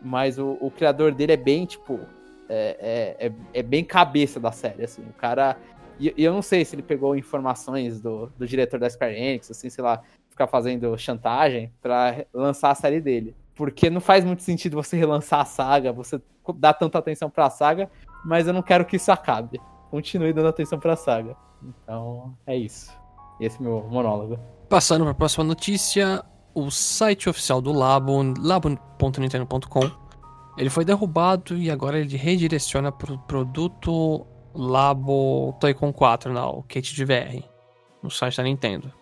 [0.00, 2.00] Mas o, o criador dele é bem, tipo.
[2.48, 5.02] É, é, é, é, bem cabeça da série, assim.
[5.02, 5.58] O cara.
[6.00, 9.50] E, e, eu não sei se ele pegou informações do, do diretor da Square Enix,
[9.50, 10.00] assim, sei lá,
[10.38, 13.34] ficar fazendo chantagem para lançar a série dele.
[13.56, 16.20] Porque não faz muito sentido você relançar a saga, você
[16.54, 17.90] dar tanta atenção pra saga,
[18.24, 19.60] mas eu não quero que isso acabe.
[19.90, 21.36] Continue dando atenção pra saga.
[21.62, 22.96] Então, é isso.
[23.40, 24.38] Esse é meu monólogo.
[24.68, 26.24] Passando para a próxima notícia,
[26.54, 29.90] o site oficial do Labo, labo.nintendo.com,
[30.56, 36.62] ele foi derrubado e agora ele redireciona para o produto Labo Toy-Con 4, não, o
[36.62, 37.42] kit de VR,
[38.02, 38.92] no site da Nintendo.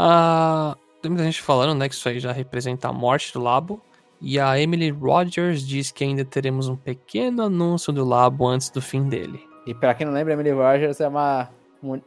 [0.00, 3.82] Ah, tem muita gente falando né, que isso aí já representa a morte do Labo,
[4.20, 8.80] e a Emily Rogers diz que ainda teremos um pequeno anúncio do Labo antes do
[8.80, 9.44] fim dele.
[9.66, 11.50] E pra quem não lembra, Emily Rogers é uma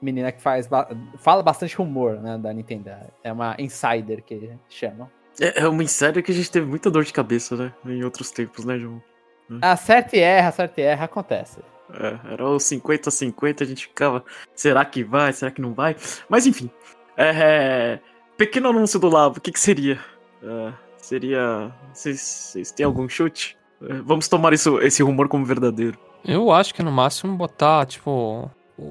[0.01, 0.69] menina que faz
[1.17, 2.91] fala bastante rumor, né, da Nintendo.
[3.21, 5.09] É uma insider que chamam.
[5.37, 8.31] É, é uma insider que a gente teve muita dor de cabeça, né, em outros
[8.31, 9.03] tempos, né, João?
[9.61, 11.59] Acerta e erra, acerta e erra, acontece.
[11.93, 14.23] É, era o 50-50, a gente ficava,
[14.55, 15.95] será que vai, será que não vai?
[16.29, 16.69] Mas enfim,
[17.21, 17.99] é, é,
[18.37, 19.99] pequeno anúncio do Labo, o que, que seria?
[20.41, 21.71] É, seria.
[21.93, 23.57] Vocês têm algum chute?
[23.81, 25.97] É, vamos tomar isso, esse rumor como verdadeiro.
[26.25, 28.49] Eu acho que no máximo botar, tipo,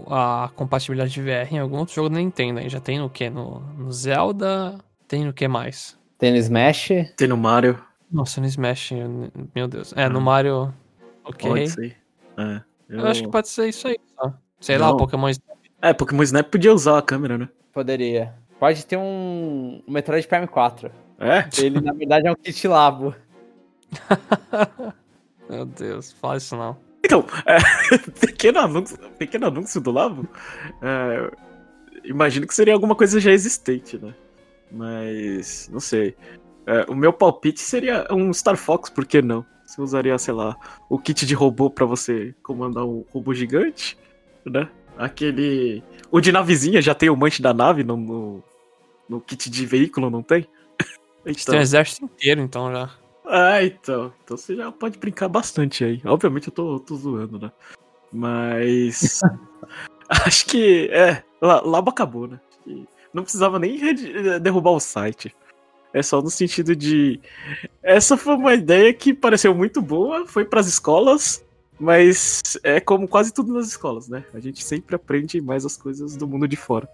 [0.09, 2.69] a compatibilidade de VR em algum outro jogo da Nintendo.
[2.69, 3.29] Já tem no que?
[3.31, 4.79] No, no Zelda?
[5.09, 5.99] Tem no que mais?
[6.19, 6.89] Tem no Smash?
[7.17, 7.81] Tem no Mario.
[8.11, 8.93] Nossa, no Smash,
[9.55, 9.93] meu Deus.
[9.97, 10.23] É, no ah.
[10.23, 10.75] Mario.
[11.25, 11.49] Ok.
[11.49, 11.97] Pode ser.
[12.37, 13.01] É, eu...
[13.01, 13.07] eu...
[13.07, 14.33] acho que pode ser isso aí, só.
[14.61, 14.91] Sei Não.
[14.91, 15.59] lá, Pokémon Snap.
[15.83, 17.49] É, Pokémon Snap podia usar a câmera, né?
[17.73, 18.35] Poderia.
[18.59, 20.91] Pode ter um, um Metroid Prime 4.
[21.19, 21.49] É?
[21.63, 23.15] Ele, na verdade, é um kit labo.
[25.49, 26.77] Meu Deus, fala isso não.
[27.05, 27.59] Então, é,
[28.25, 30.29] pequeno, anúncio, pequeno anúncio do Labo,
[30.83, 31.31] é,
[32.05, 34.15] imagino que seria alguma coisa já existente, né?
[34.71, 36.15] Mas, não sei.
[36.67, 39.45] É, o meu palpite seria um Star Fox, por que não?
[39.67, 40.57] Você usaria, sei lá,
[40.89, 43.99] o kit de robô para você comandar um robô gigante,
[44.45, 44.69] né?
[45.01, 45.83] Aquele.
[46.11, 48.45] O de navezinha já tem o manche da nave no, no,
[49.09, 50.47] no kit de veículo, não tem?
[51.25, 51.53] então...
[51.53, 52.91] Tem um exército inteiro, então já.
[53.25, 54.13] Ah, então.
[54.23, 56.03] Então você já pode brincar bastante aí.
[56.05, 57.51] Obviamente eu tô, tô zoando, né?
[58.13, 59.21] Mas.
[60.07, 60.91] acho que.
[60.93, 62.39] É, Labo acabou, né?
[63.15, 63.79] Não precisava nem
[64.43, 65.35] derrubar o site.
[65.95, 67.19] É só no sentido de.
[67.83, 71.43] Essa foi uma ideia que pareceu muito boa, foi para as escolas,
[71.81, 74.23] mas é como quase tudo nas escolas, né?
[74.35, 76.87] A gente sempre aprende mais as coisas do mundo de fora.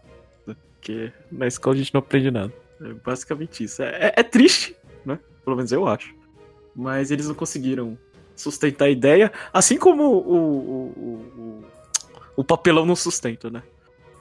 [0.46, 0.54] Né?
[0.74, 2.52] Porque na escola a gente não aprende nada.
[2.80, 3.82] É basicamente isso.
[3.82, 5.18] É, é, é triste, né?
[5.44, 6.14] Pelo menos eu acho.
[6.74, 7.98] Mas eles não conseguiram
[8.36, 11.64] sustentar a ideia, assim como o, o, o,
[12.36, 13.62] o papelão não sustenta, né?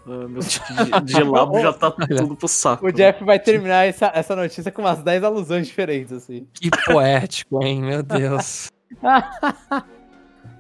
[0.08, 0.60] Uh, meu de,
[1.04, 2.88] de labo já tá tudo pro saco.
[2.88, 6.48] O Jeff vai terminar essa, essa notícia com umas 10 alusões diferentes, assim.
[6.54, 7.82] Que poético, hein?
[7.82, 8.72] Meu Deus.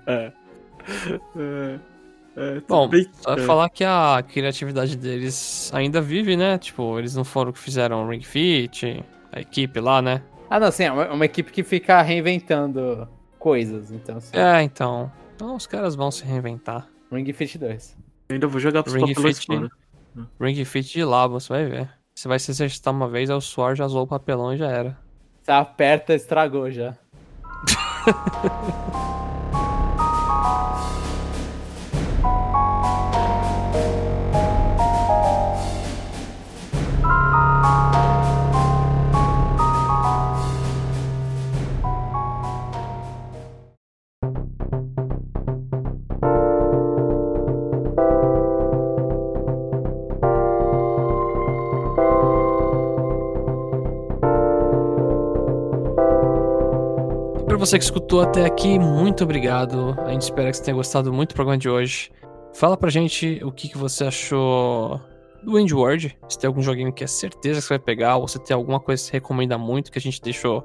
[0.08, 0.32] é.
[1.36, 1.80] é.
[2.38, 3.10] É, Bom, bem...
[3.28, 3.38] é.
[3.44, 6.58] falar que a criatividade deles ainda vive, né?
[6.58, 10.22] Tipo, eles não foram que fizeram Ring Fit, a equipe lá, né?
[10.50, 13.08] Ah, não, sim, é uma, uma equipe que fica reinventando
[13.40, 14.20] coisas, então.
[14.20, 14.38] Sim.
[14.38, 15.10] É, então.
[15.36, 16.88] Então os caras vão se reinventar.
[17.12, 17.98] Ring Fit 2.
[18.30, 19.70] Eu ainda vou jogar Ring Fit, fora.
[20.40, 21.90] Ring Fit de lá, você vai ver.
[22.14, 24.68] Você vai se exercitar uma vez, aí o suor já zoou o papelão e já
[24.68, 24.98] era.
[25.42, 26.98] Você aperta, estragou já.
[57.66, 60.00] você que escutou até aqui, muito obrigado.
[60.06, 62.12] A gente espera que você tenha gostado muito do programa de hoje.
[62.54, 65.02] Fala pra gente o que, que você achou
[65.42, 66.16] do Windward.
[66.30, 68.80] Se tem algum joguinho que é certeza que você vai pegar, ou se tem alguma
[68.80, 70.62] coisa que você recomenda muito que a gente deixou,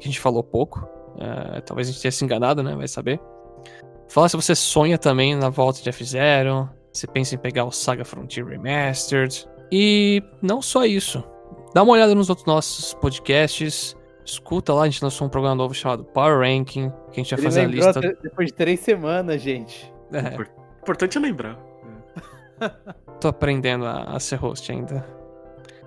[0.00, 0.80] que a gente falou pouco.
[1.14, 2.74] Uh, talvez a gente tenha se enganado, né?
[2.74, 3.20] Vai saber.
[4.08, 6.68] Fala se você sonha também na volta de F0.
[6.92, 9.46] Se pensa em pegar o Saga Frontier Remastered.
[9.70, 11.22] E não só isso.
[11.72, 13.96] Dá uma olhada nos outros nossos podcasts.
[14.24, 17.44] Escuta lá, a gente lançou um programa novo chamado Power Ranking, que a gente vai
[17.44, 18.00] fazer a lista.
[18.00, 19.92] Depois de três semanas, gente.
[20.12, 20.40] É.
[20.82, 21.58] Importante é lembrar.
[23.20, 25.06] Tô aprendendo a, a ser host ainda.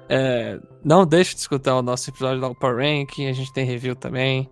[0.09, 3.95] É, não deixe de escutar o nosso episódio do Power Ranking, a gente tem review
[3.95, 4.49] também.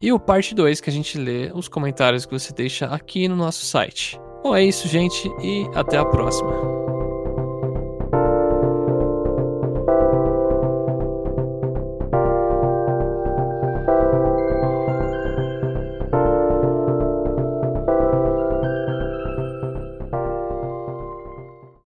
[0.00, 3.36] E o parte 2, que a gente lê os comentários que você deixa aqui no
[3.36, 4.20] nosso site.
[4.42, 6.75] Bom, é isso, gente, e até a próxima.